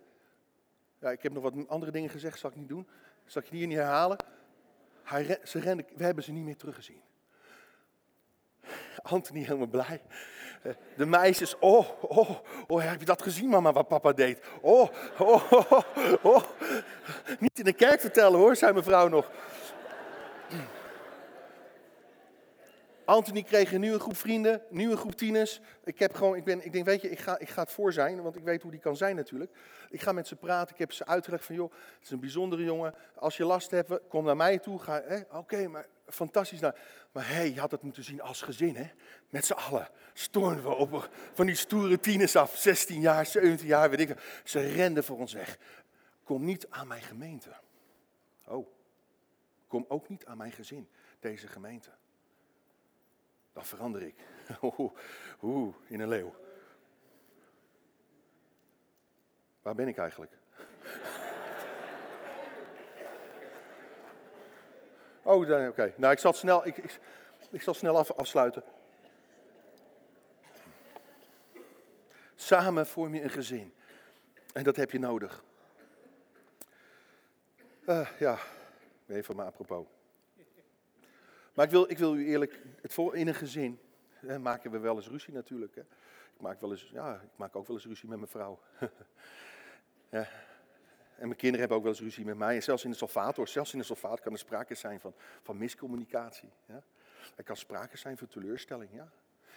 Ja, 1.00 1.12
ik 1.12 1.24
heb 1.24 1.34
nog 1.34 1.44
wat 1.44 1.68
andere 1.68 1.92
dingen 1.92 2.10
gezegd, 2.10 2.40
zal 2.40 2.50
ik 2.50 2.56
niet 2.56 2.70
doen. 2.70 2.88
Zal 3.26 3.42
ik 3.42 3.48
hier 3.48 3.68
niet 3.68 3.78
herhalen. 3.78 4.18
Hij, 5.04 5.40
ze 5.44 5.60
renden, 5.60 5.86
we 5.96 6.04
hebben 6.04 6.24
ze 6.24 6.32
niet 6.32 6.44
meer 6.44 6.58
teruggezien. 6.58 7.02
Anthony 9.02 9.40
helemaal 9.40 9.68
blij. 9.68 10.02
De 10.96 11.06
meisjes, 11.06 11.56
oh, 11.60 11.86
oh, 12.02 12.30
oh, 12.68 12.82
heb 12.82 13.00
je 13.00 13.06
dat 13.06 13.22
gezien 13.22 13.50
mama, 13.50 13.74
wat 13.74 13.88
papa 13.88 14.12
deed? 14.12 14.40
Oh, 14.62 14.90
oh, 15.18 15.52
oh, 15.52 15.80
oh. 16.22 16.44
Niet 17.40 17.60
in 17.60 17.66
de 17.66 17.74
kerk 17.74 18.02
vertellen 18.02 18.40
hoor, 18.40 18.56
zei 18.56 18.74
mevrouw 18.74 19.08
nog. 19.08 19.32
Anthony 23.08 23.44
kreeg 23.44 23.74
een 23.74 23.80
nieuwe 23.80 24.00
groep 24.00 24.18
vrienden, 24.18 24.62
nieuwe 24.70 24.98
groep 24.98 25.16
tieners. 25.16 25.60
Ik, 25.84 26.00
heb 26.00 26.16
gewoon, 26.16 26.36
ik, 26.36 26.44
ben, 26.44 26.66
ik 26.66 26.72
denk, 26.72 26.86
weet 26.86 27.02
je, 27.02 27.10
ik 27.10 27.20
ga, 27.20 27.40
ik 27.40 27.50
ga 27.50 27.62
het 27.62 27.72
voor 27.72 27.94
zijn, 27.94 28.22
want 28.22 28.36
ik 28.36 28.44
weet 28.44 28.62
hoe 28.62 28.72
die 28.72 28.80
kan 28.80 28.98
zijn 28.98 29.16
natuurlijk. 29.16 29.52
Ik 29.90 30.02
ga 30.02 30.12
met 30.12 30.28
ze 30.28 30.36
praten, 30.36 30.74
ik 30.74 30.80
heb 30.80 30.92
ze 30.92 31.06
uitgelegd 31.06 31.46
van, 31.46 31.56
joh, 31.56 31.72
het 31.72 32.04
is 32.04 32.10
een 32.10 32.20
bijzondere 32.20 32.64
jongen. 32.64 32.94
Als 33.16 33.38
je 33.38 33.46
last 33.46 33.72
hebt, 33.72 34.00
kom 34.08 34.26
naar 34.26 34.36
mij 34.36 34.60
toe. 34.60 34.80
Oké, 35.32 35.68
maar 35.68 35.86
fantastisch. 36.08 36.60
Nou, 36.60 36.74
maar 37.12 37.28
hé, 37.28 37.34
hey, 37.34 37.54
je 37.54 37.60
had 37.60 37.72
het 37.72 37.82
moeten 37.82 38.04
zien 38.04 38.22
als 38.22 38.42
gezin, 38.42 38.76
hè. 38.76 38.90
Met 39.30 39.46
z'n 39.46 39.54
allen 39.54 39.88
stormden 40.14 40.64
we 40.64 40.76
op 40.76 41.10
van 41.34 41.46
die 41.46 41.56
stoere 41.56 42.00
tieners 42.00 42.36
af. 42.36 42.56
16 42.56 43.02
jaar, 43.02 43.26
17 43.26 43.68
jaar, 43.68 43.90
weet 43.90 44.00
ik. 44.00 44.42
Ze 44.44 44.60
renden 44.60 45.04
voor 45.04 45.18
ons 45.18 45.34
weg. 45.34 45.58
Kom 46.24 46.44
niet 46.44 46.66
aan 46.70 46.88
mijn 46.88 47.02
gemeente. 47.02 47.50
Oh. 48.48 48.68
Kom 49.68 49.86
ook 49.88 50.10
niet 50.10 50.26
aan 50.26 50.38
mijn 50.38 50.52
gezin, 50.52 50.90
deze 51.20 51.48
gemeente. 51.48 51.90
Dan 53.58 53.66
verander 53.66 54.02
ik. 54.02 54.16
Oeh, 55.42 55.76
in 55.88 56.00
een 56.00 56.08
leeuw. 56.08 56.36
Waar 59.62 59.76
ben 59.76 59.88
ik 59.88 59.98
eigenlijk? 59.98 60.32
Oh, 65.24 65.68
oké. 65.68 65.94
Nou, 65.98 66.14
ik 66.14 66.20
zal 66.20 66.34
snel, 66.34 66.68
ik, 66.68 66.78
ik, 66.78 67.00
ik 67.50 67.62
zal 67.62 67.74
snel 67.74 67.98
af, 67.98 68.12
afsluiten. 68.12 68.64
Samen 72.36 72.88
vorm 72.88 73.14
je 73.14 73.22
een 73.22 73.30
gezin. 73.30 73.74
En 74.54 74.64
dat 74.64 74.76
heb 74.76 74.92
je 74.92 75.00
nodig. 75.00 75.44
Uh, 77.86 78.10
ja, 78.20 78.38
even 79.08 79.36
maar 79.36 79.46
apropos. 79.46 79.97
Maar 81.58 81.66
ik 81.66 81.72
wil, 81.72 81.90
ik 81.90 81.98
wil 81.98 82.16
u 82.16 82.28
eerlijk, 82.28 82.62
het 82.82 82.94
voor, 82.94 83.16
in 83.16 83.28
een 83.28 83.36
gezin 83.36 83.80
maken 84.40 84.72
we 84.72 84.78
wel 84.78 84.96
eens 84.96 85.08
ruzie 85.08 85.34
natuurlijk. 85.34 85.76
Hè. 85.76 85.82
Ik, 85.82 86.42
maak 86.42 86.62
wel 86.62 86.72
eens, 86.72 86.90
ja, 86.94 87.16
ik 87.16 87.30
maak 87.36 87.56
ook 87.56 87.68
wel 87.68 87.76
eens 87.76 87.86
ruzie 87.86 88.10
met 88.10 88.18
mijn 88.18 88.30
vrouw. 88.30 88.60
ja. 90.10 90.28
En 91.16 91.26
mijn 91.28 91.36
kinderen 91.36 91.60
hebben 91.60 91.78
ook 91.78 91.84
wel 91.84 91.92
eens 91.92 92.02
ruzie 92.02 92.26
met 92.26 92.38
mij. 92.38 92.56
En 92.56 92.64
zelfs 92.64 92.84
in 92.84 92.90
de 92.90 92.96
salvator, 92.96 93.48
zelfs 93.48 93.74
in 93.74 93.80
de 93.80 93.86
salvator 93.86 94.20
kan 94.20 94.32
er 94.32 94.38
sprake 94.38 94.76
zijn 94.76 95.00
van, 95.00 95.14
van 95.42 95.58
miscommunicatie. 95.58 96.50
Ja. 96.66 96.84
Er 97.36 97.44
kan 97.44 97.58
sprake 97.58 97.98
zijn 97.98 98.18
van 98.18 98.28
teleurstelling. 98.28 98.90
Ja. 98.94 99.10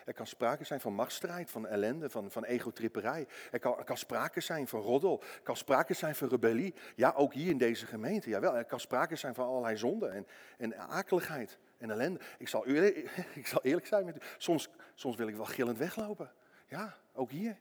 Er 0.05 0.15
kan 0.15 0.27
sprake 0.27 0.65
zijn 0.65 0.81
van 0.81 0.93
machtsstrijd, 0.93 1.51
van 1.51 1.67
ellende, 1.67 2.11
van, 2.11 2.31
van 2.31 2.45
egotripperij. 2.45 3.27
Er 3.51 3.59
kan, 3.59 3.79
er 3.79 3.85
kan 3.85 3.97
sprake 3.97 4.41
zijn 4.41 4.69
van 4.69 4.81
roddel. 4.81 5.23
Er 5.23 5.43
kan 5.43 5.57
sprake 5.57 5.95
zijn 5.95 6.15
van 6.15 6.29
rebellie. 6.29 6.75
Ja, 6.95 7.13
ook 7.17 7.35
hier 7.35 7.51
in 7.51 7.59
deze 7.59 7.87
gemeente. 7.87 8.29
Jawel, 8.29 8.57
er 8.57 8.65
kan 8.65 8.81
sprake 8.81 9.17
zijn 9.17 9.35
van 9.35 9.47
allerlei 9.47 9.77
zonden 9.77 10.13
en, 10.13 10.27
en 10.59 10.79
akeligheid 10.79 11.59
en 11.81 11.91
ellende. 11.91 12.21
Ik 12.39 12.49
zal, 12.49 12.67
eerlijk, 12.67 12.97
ik 13.35 13.47
zal 13.47 13.63
eerlijk 13.63 13.87
zijn 13.87 14.05
met 14.05 14.17
u. 14.17 14.21
Soms, 14.39 14.69
soms 14.95 15.17
wil 15.17 15.29
ik 15.29 15.37
wel 15.37 15.45
gillend 15.45 15.79
weglopen. 15.79 16.33
Ja, 16.67 16.99
ook 17.13 17.31
hier. 17.31 17.59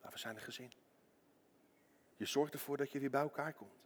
Maar 0.00 0.10
we 0.10 0.18
zijn 0.18 0.36
een 0.36 0.42
gezin. 0.42 0.72
Je 2.16 2.26
zorgt 2.26 2.52
ervoor 2.52 2.76
dat 2.76 2.92
je 2.92 2.98
weer 2.98 3.10
bij 3.10 3.20
elkaar 3.20 3.52
komt. 3.52 3.82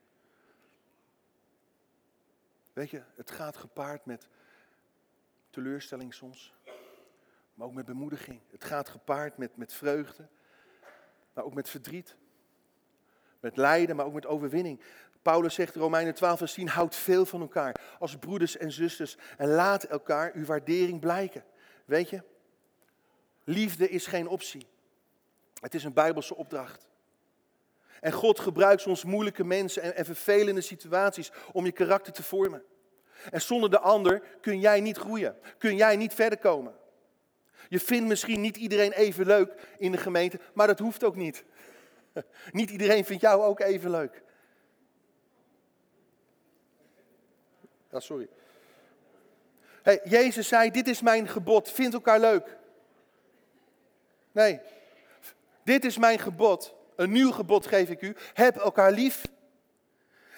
Weet 2.72 2.90
je, 2.90 3.02
het 3.14 3.30
gaat 3.30 3.56
gepaard 3.56 4.06
met 4.06 4.28
teleurstelling 5.50 6.14
soms, 6.14 6.54
maar 7.54 7.66
ook 7.66 7.74
met 7.74 7.86
bemoediging. 7.86 8.40
Het 8.50 8.64
gaat 8.64 8.88
gepaard 8.88 9.38
met, 9.38 9.56
met 9.56 9.72
vreugde, 9.72 10.28
maar 11.32 11.44
ook 11.44 11.54
met 11.54 11.68
verdriet. 11.68 12.16
Met 13.40 13.56
lijden, 13.56 13.96
maar 13.96 14.06
ook 14.06 14.12
met 14.12 14.26
overwinning. 14.26 14.82
Paulus 15.22 15.54
zegt 15.54 15.74
in 15.74 15.80
Romeinen 15.80 16.14
12 16.14 16.38
vers 16.38 16.52
10, 16.52 16.68
houd 16.68 16.94
veel 16.94 17.26
van 17.26 17.40
elkaar 17.40 17.80
als 17.98 18.16
broeders 18.16 18.56
en 18.56 18.72
zusters 18.72 19.16
en 19.36 19.48
laat 19.48 19.84
elkaar 19.84 20.32
uw 20.34 20.44
waardering 20.44 21.00
blijken. 21.00 21.44
Weet 21.84 22.10
je, 22.10 22.22
liefde 23.44 23.88
is 23.88 24.06
geen 24.06 24.28
optie. 24.28 24.66
Het 25.60 25.74
is 25.74 25.84
een 25.84 25.92
bijbelse 25.92 26.36
opdracht. 26.36 26.86
En 28.00 28.12
God 28.12 28.40
gebruikt 28.40 28.82
soms 28.82 29.04
moeilijke 29.04 29.44
mensen 29.44 29.82
en, 29.82 29.96
en 29.96 30.04
vervelende 30.04 30.60
situaties 30.60 31.30
om 31.52 31.64
je 31.64 31.72
karakter 31.72 32.12
te 32.12 32.22
vormen. 32.22 32.62
En 33.30 33.40
zonder 33.40 33.70
de 33.70 33.78
ander 33.78 34.22
kun 34.40 34.60
jij 34.60 34.80
niet 34.80 34.96
groeien, 34.96 35.36
kun 35.58 35.76
jij 35.76 35.96
niet 35.96 36.14
verder 36.14 36.38
komen. 36.38 36.74
Je 37.68 37.80
vindt 37.80 38.08
misschien 38.08 38.40
niet 38.40 38.56
iedereen 38.56 38.92
even 38.92 39.26
leuk 39.26 39.52
in 39.78 39.92
de 39.92 39.98
gemeente, 39.98 40.40
maar 40.54 40.66
dat 40.66 40.78
hoeft 40.78 41.04
ook 41.04 41.16
niet. 41.16 41.44
Niet 42.50 42.70
iedereen 42.70 43.04
vindt 43.04 43.22
jou 43.22 43.42
ook 43.42 43.60
even 43.60 43.90
leuk. 43.90 44.22
Ja, 47.90 48.00
sorry. 48.00 48.28
Hey, 49.82 50.00
Jezus 50.04 50.48
zei, 50.48 50.70
dit 50.70 50.88
is 50.88 51.00
mijn 51.00 51.28
gebod, 51.28 51.70
vind 51.70 51.94
elkaar 51.94 52.20
leuk. 52.20 52.56
Nee, 54.32 54.60
dit 55.64 55.84
is 55.84 55.98
mijn 55.98 56.18
gebod, 56.18 56.74
een 56.96 57.12
nieuw 57.12 57.30
gebod 57.32 57.66
geef 57.66 57.88
ik 57.88 58.02
u, 58.02 58.16
heb 58.34 58.56
elkaar 58.56 58.92
lief. 58.92 59.22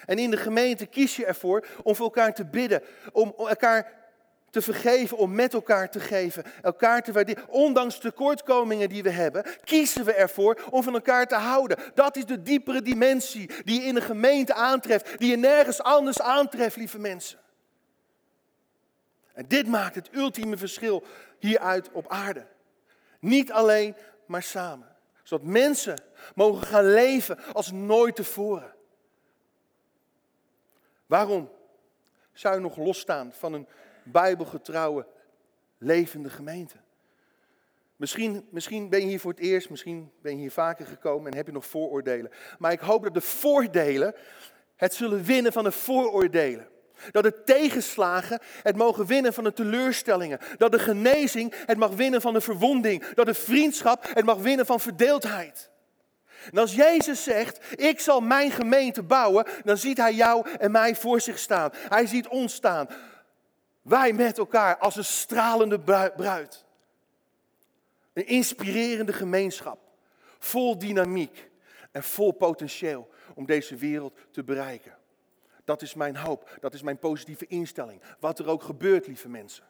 En 0.05 0.17
in 0.17 0.31
de 0.31 0.37
gemeente 0.37 0.85
kies 0.85 1.15
je 1.15 1.25
ervoor 1.25 1.67
om 1.83 1.95
voor 1.95 2.05
elkaar 2.05 2.33
te 2.33 2.45
bidden, 2.45 2.83
om 3.11 3.33
elkaar 3.37 4.01
te 4.49 4.61
vergeven, 4.61 5.17
om 5.17 5.35
met 5.35 5.53
elkaar 5.53 5.91
te 5.91 5.99
geven, 5.99 6.43
elkaar 6.61 7.03
te 7.03 7.11
waarderen. 7.11 7.49
Ondanks 7.49 7.99
tekortkomingen 7.99 8.89
die 8.89 9.03
we 9.03 9.09
hebben, 9.09 9.45
kiezen 9.63 10.05
we 10.05 10.13
ervoor 10.13 10.61
om 10.69 10.83
van 10.83 10.93
elkaar 10.93 11.27
te 11.27 11.35
houden. 11.35 11.77
Dat 11.93 12.15
is 12.15 12.25
de 12.25 12.41
diepere 12.41 12.81
dimensie 12.81 13.49
die 13.63 13.81
je 13.81 13.87
in 13.87 13.95
de 13.95 14.01
gemeente 14.01 14.53
aantreft, 14.53 15.19
die 15.19 15.29
je 15.29 15.37
nergens 15.37 15.81
anders 15.81 16.21
aantreft, 16.21 16.75
lieve 16.75 16.99
mensen. 16.99 17.39
Dit 19.47 19.67
maakt 19.67 19.95
het 19.95 20.09
ultieme 20.11 20.57
verschil 20.57 21.03
hieruit 21.39 21.91
op 21.91 22.07
aarde. 22.07 22.47
Niet 23.19 23.51
alleen, 23.51 23.95
maar 24.25 24.43
samen. 24.43 24.95
Zodat 25.23 25.45
mensen 25.45 26.03
mogen 26.35 26.67
gaan 26.67 26.85
leven 26.85 27.37
als 27.53 27.71
nooit 27.71 28.15
tevoren. 28.15 28.73
Waarom 31.05 31.49
zou 32.33 32.55
je 32.55 32.61
nog 32.61 32.77
losstaan 32.77 33.31
van 33.31 33.53
een 33.53 33.67
bijbelgetrouwe, 34.03 35.07
levende 35.77 36.29
gemeente? 36.29 36.75
Misschien, 37.95 38.47
misschien 38.49 38.89
ben 38.89 38.99
je 38.99 39.05
hier 39.05 39.19
voor 39.19 39.31
het 39.31 39.39
eerst, 39.39 39.69
misschien 39.69 40.11
ben 40.21 40.31
je 40.31 40.37
hier 40.37 40.51
vaker 40.51 40.85
gekomen 40.85 41.31
en 41.31 41.37
heb 41.37 41.45
je 41.45 41.51
nog 41.51 41.65
vooroordelen. 41.65 42.31
Maar 42.57 42.71
ik 42.71 42.79
hoop 42.79 43.03
dat 43.03 43.13
de 43.13 43.21
voordelen 43.21 44.15
het 44.75 44.93
zullen 44.93 45.23
winnen 45.23 45.51
van 45.51 45.63
de 45.63 45.71
vooroordelen. 45.71 46.67
Dat 47.11 47.23
de 47.23 47.43
tegenslagen 47.43 48.39
het 48.63 48.75
mogen 48.75 49.05
winnen 49.05 49.33
van 49.33 49.43
de 49.43 49.53
teleurstellingen. 49.53 50.39
Dat 50.57 50.71
de 50.71 50.79
genezing 50.79 51.53
het 51.65 51.77
mag 51.77 51.91
winnen 51.91 52.21
van 52.21 52.33
de 52.33 52.41
verwonding. 52.41 53.07
Dat 53.13 53.25
de 53.25 53.33
vriendschap 53.33 54.09
het 54.13 54.25
mag 54.25 54.37
winnen 54.37 54.65
van 54.65 54.79
verdeeldheid. 54.79 55.69
En 56.51 56.57
als 56.57 56.75
Jezus 56.75 57.23
zegt, 57.23 57.79
ik 57.79 57.99
zal 57.99 58.21
mijn 58.21 58.51
gemeente 58.51 59.03
bouwen, 59.03 59.45
dan 59.63 59.77
ziet 59.77 59.97
hij 59.97 60.13
jou 60.13 60.49
en 60.59 60.71
mij 60.71 60.95
voor 60.95 61.21
zich 61.21 61.39
staan. 61.39 61.69
Hij 61.73 62.05
ziet 62.05 62.27
ons 62.27 62.53
staan. 62.53 62.87
Wij 63.81 64.13
met 64.13 64.37
elkaar 64.37 64.77
als 64.77 64.95
een 64.95 65.05
stralende 65.05 65.79
bruid. 66.15 66.65
Een 68.13 68.27
inspirerende 68.27 69.13
gemeenschap. 69.13 69.79
Vol 70.39 70.77
dynamiek 70.77 71.49
en 71.91 72.03
vol 72.03 72.31
potentieel 72.31 73.09
om 73.35 73.45
deze 73.45 73.75
wereld 73.75 74.17
te 74.31 74.43
bereiken. 74.43 74.97
Dat 75.65 75.81
is 75.81 75.93
mijn 75.93 76.15
hoop, 76.15 76.57
dat 76.59 76.73
is 76.73 76.81
mijn 76.81 76.99
positieve 76.99 77.47
instelling. 77.47 78.01
Wat 78.19 78.39
er 78.39 78.47
ook 78.47 78.63
gebeurt, 78.63 79.07
lieve 79.07 79.29
mensen. 79.29 79.63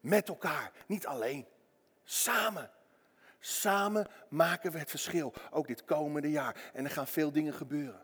Met 0.00 0.28
elkaar, 0.28 0.72
niet 0.86 1.06
alleen. 1.06 1.46
Samen. 2.04 2.70
Samen 3.38 4.06
maken 4.28 4.72
we 4.72 4.78
het 4.78 4.90
verschil, 4.90 5.32
ook 5.50 5.66
dit 5.66 5.84
komende 5.84 6.30
jaar. 6.30 6.70
En 6.72 6.84
er 6.84 6.90
gaan 6.90 7.06
veel 7.06 7.32
dingen 7.32 7.54
gebeuren. 7.54 8.00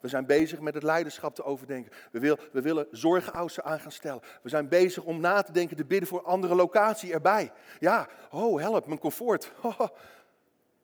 We 0.00 0.08
zijn 0.08 0.26
bezig 0.26 0.60
met 0.60 0.74
het 0.74 0.82
leiderschap 0.82 1.34
te 1.34 1.44
overdenken. 1.44 1.92
We, 2.10 2.18
wil, 2.18 2.38
we 2.52 2.60
willen 2.60 2.86
zorgenouders 2.90 3.60
aan 3.60 3.80
gaan 3.80 3.92
stellen. 3.92 4.22
We 4.42 4.48
zijn 4.48 4.68
bezig 4.68 5.04
om 5.04 5.20
na 5.20 5.42
te 5.42 5.52
denken, 5.52 5.76
te 5.76 5.84
bidden 5.84 6.08
voor 6.08 6.22
andere 6.22 6.54
locatie 6.54 7.12
erbij. 7.12 7.52
Ja, 7.78 8.08
oh 8.30 8.60
help, 8.60 8.86
mijn 8.86 8.98
comfort. 8.98 9.52
Oh, 9.62 9.80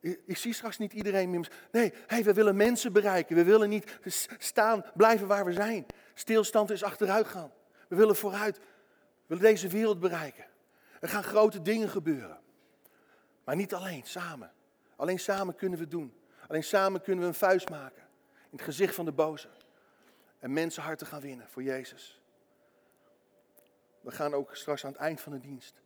ik 0.03 0.37
zie 0.37 0.53
straks 0.53 0.77
niet 0.77 0.93
iedereen 0.93 1.29
meer. 1.29 1.51
Nee, 1.71 1.93
hey, 2.07 2.23
we 2.23 2.33
willen 2.33 2.55
mensen 2.55 2.93
bereiken. 2.93 3.35
We 3.35 3.43
willen 3.43 3.69
niet 3.69 3.99
staan, 4.37 4.85
blijven 4.93 5.27
waar 5.27 5.45
we 5.45 5.53
zijn. 5.53 5.85
Stilstand 6.13 6.69
is 6.69 6.83
achteruit 6.83 7.27
gaan. 7.27 7.51
We 7.87 7.95
willen 7.95 8.15
vooruit. 8.15 8.57
We 8.57 8.63
willen 9.27 9.43
deze 9.43 9.67
wereld 9.67 9.99
bereiken. 9.99 10.45
Er 10.99 11.09
gaan 11.09 11.23
grote 11.23 11.61
dingen 11.61 11.89
gebeuren. 11.89 12.39
Maar 13.43 13.55
niet 13.55 13.73
alleen, 13.73 14.03
samen. 14.05 14.51
Alleen 14.95 15.19
samen 15.19 15.55
kunnen 15.55 15.77
we 15.77 15.83
het 15.83 15.93
doen. 15.93 16.13
Alleen 16.47 16.63
samen 16.63 17.01
kunnen 17.01 17.23
we 17.23 17.29
een 17.29 17.35
vuist 17.35 17.69
maken. 17.69 18.01
In 18.49 18.57
het 18.57 18.61
gezicht 18.61 18.95
van 18.95 19.05
de 19.05 19.11
boze. 19.11 19.49
En 20.39 20.53
mensenharten 20.53 21.07
gaan 21.07 21.21
winnen 21.21 21.47
voor 21.49 21.63
Jezus. 21.63 22.21
We 24.01 24.11
gaan 24.11 24.33
ook 24.33 24.55
straks 24.55 24.85
aan 24.85 24.91
het 24.91 25.01
eind 25.01 25.21
van 25.21 25.31
de 25.31 25.39
dienst 25.39 25.81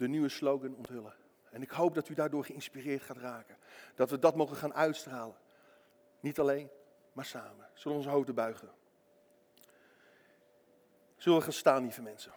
de 0.00 0.08
nieuwe 0.08 0.28
slogan 0.28 0.74
onthullen. 0.74 1.14
En 1.50 1.62
ik 1.62 1.70
hoop 1.70 1.94
dat 1.94 2.08
u 2.08 2.14
daardoor 2.14 2.44
geïnspireerd 2.44 3.02
gaat 3.02 3.16
raken. 3.16 3.56
Dat 3.94 4.10
we 4.10 4.18
dat 4.18 4.36
mogen 4.36 4.56
gaan 4.56 4.74
uitstralen. 4.74 5.36
Niet 6.20 6.38
alleen, 6.38 6.70
maar 7.12 7.24
samen. 7.24 7.68
Zullen 7.72 7.98
we 7.98 8.04
onze 8.04 8.14
hoofden 8.16 8.34
buigen? 8.34 8.70
Zullen 11.16 11.38
we 11.38 11.44
gaan 11.44 11.52
staan, 11.52 11.82
lieve 11.82 12.02
mensen? 12.02 12.32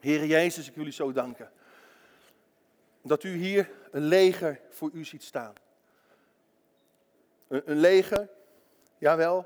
Heere 0.00 0.26
Jezus, 0.26 0.68
ik 0.68 0.74
wil 0.74 0.86
u 0.86 0.92
zo 0.92 1.12
danken. 1.12 1.52
Dat 3.02 3.22
u 3.22 3.34
hier 3.34 3.70
een 3.90 4.02
leger 4.02 4.60
voor 4.70 4.90
u 4.92 5.04
ziet 5.04 5.22
staan. 5.22 5.54
Een, 7.48 7.70
een 7.70 7.78
leger, 7.78 8.28
jawel. 8.98 9.44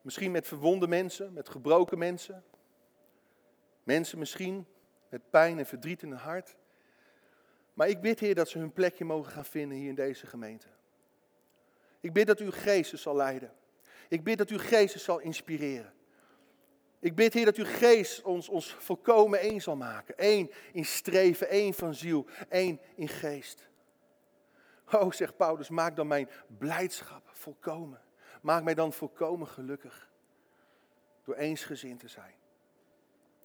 Misschien 0.00 0.30
met 0.30 0.46
verwonde 0.46 0.88
mensen, 0.88 1.32
met 1.32 1.48
gebroken 1.48 1.98
mensen. 1.98 2.44
Mensen 3.82 4.18
misschien 4.18 4.66
met 5.08 5.30
pijn 5.30 5.58
en 5.58 5.66
verdriet 5.66 6.02
in 6.02 6.08
hun 6.08 6.18
hart. 6.18 6.56
Maar 7.74 7.88
ik 7.88 8.00
bid, 8.00 8.20
Heer, 8.20 8.34
dat 8.34 8.48
ze 8.48 8.58
hun 8.58 8.72
plekje 8.72 9.04
mogen 9.04 9.32
gaan 9.32 9.44
vinden 9.44 9.78
hier 9.78 9.88
in 9.88 9.94
deze 9.94 10.26
gemeente. 10.26 10.66
Ik 12.00 12.12
bid 12.12 12.26
dat 12.26 12.38
uw 12.38 12.50
geest 12.50 12.98
zal 12.98 13.16
leiden. 13.16 13.52
Ik 14.08 14.24
bid 14.24 14.38
dat 14.38 14.48
uw 14.48 14.58
geest 14.58 15.00
zal 15.00 15.18
inspireren. 15.18 15.92
Ik 16.98 17.14
bid, 17.14 17.32
Heer, 17.32 17.44
dat 17.44 17.56
uw 17.56 17.64
geest 17.64 18.22
ons, 18.22 18.48
ons 18.48 18.74
volkomen 18.74 19.40
één 19.40 19.60
zal 19.60 19.76
maken. 19.76 20.14
Eén 20.16 20.52
in 20.72 20.84
streven, 20.84 21.48
één 21.48 21.74
van 21.74 21.94
ziel, 21.94 22.26
één 22.48 22.80
in 22.94 23.08
geest. 23.08 23.68
Oh, 24.92 25.12
zegt 25.12 25.36
Paulus, 25.36 25.68
maak 25.68 25.96
dan 25.96 26.06
mijn 26.06 26.30
blijdschap 26.58 27.28
volkomen. 27.32 28.00
Maak 28.42 28.62
mij 28.62 28.74
dan 28.74 28.92
volkomen 28.92 29.46
gelukkig. 29.46 30.10
Door 31.24 31.34
eensgezind 31.34 32.00
te 32.00 32.08
zijn. 32.08 32.34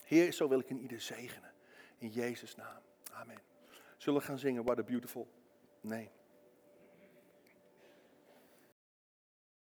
Heer, 0.04 0.32
zo 0.32 0.48
wil 0.48 0.60
ik 0.60 0.70
in 0.70 0.80
ieder 0.80 1.02
zegenen. 1.02 1.54
In 1.98 2.10
Jezus' 2.10 2.56
naam. 2.56 2.82
Amen. 3.13 3.47
Zullen 3.98 4.22
gaan 4.22 4.40
zingen 4.40 4.64
What 4.64 4.80
a 4.80 4.84
Beautiful 4.84 5.28
Name. 5.82 6.10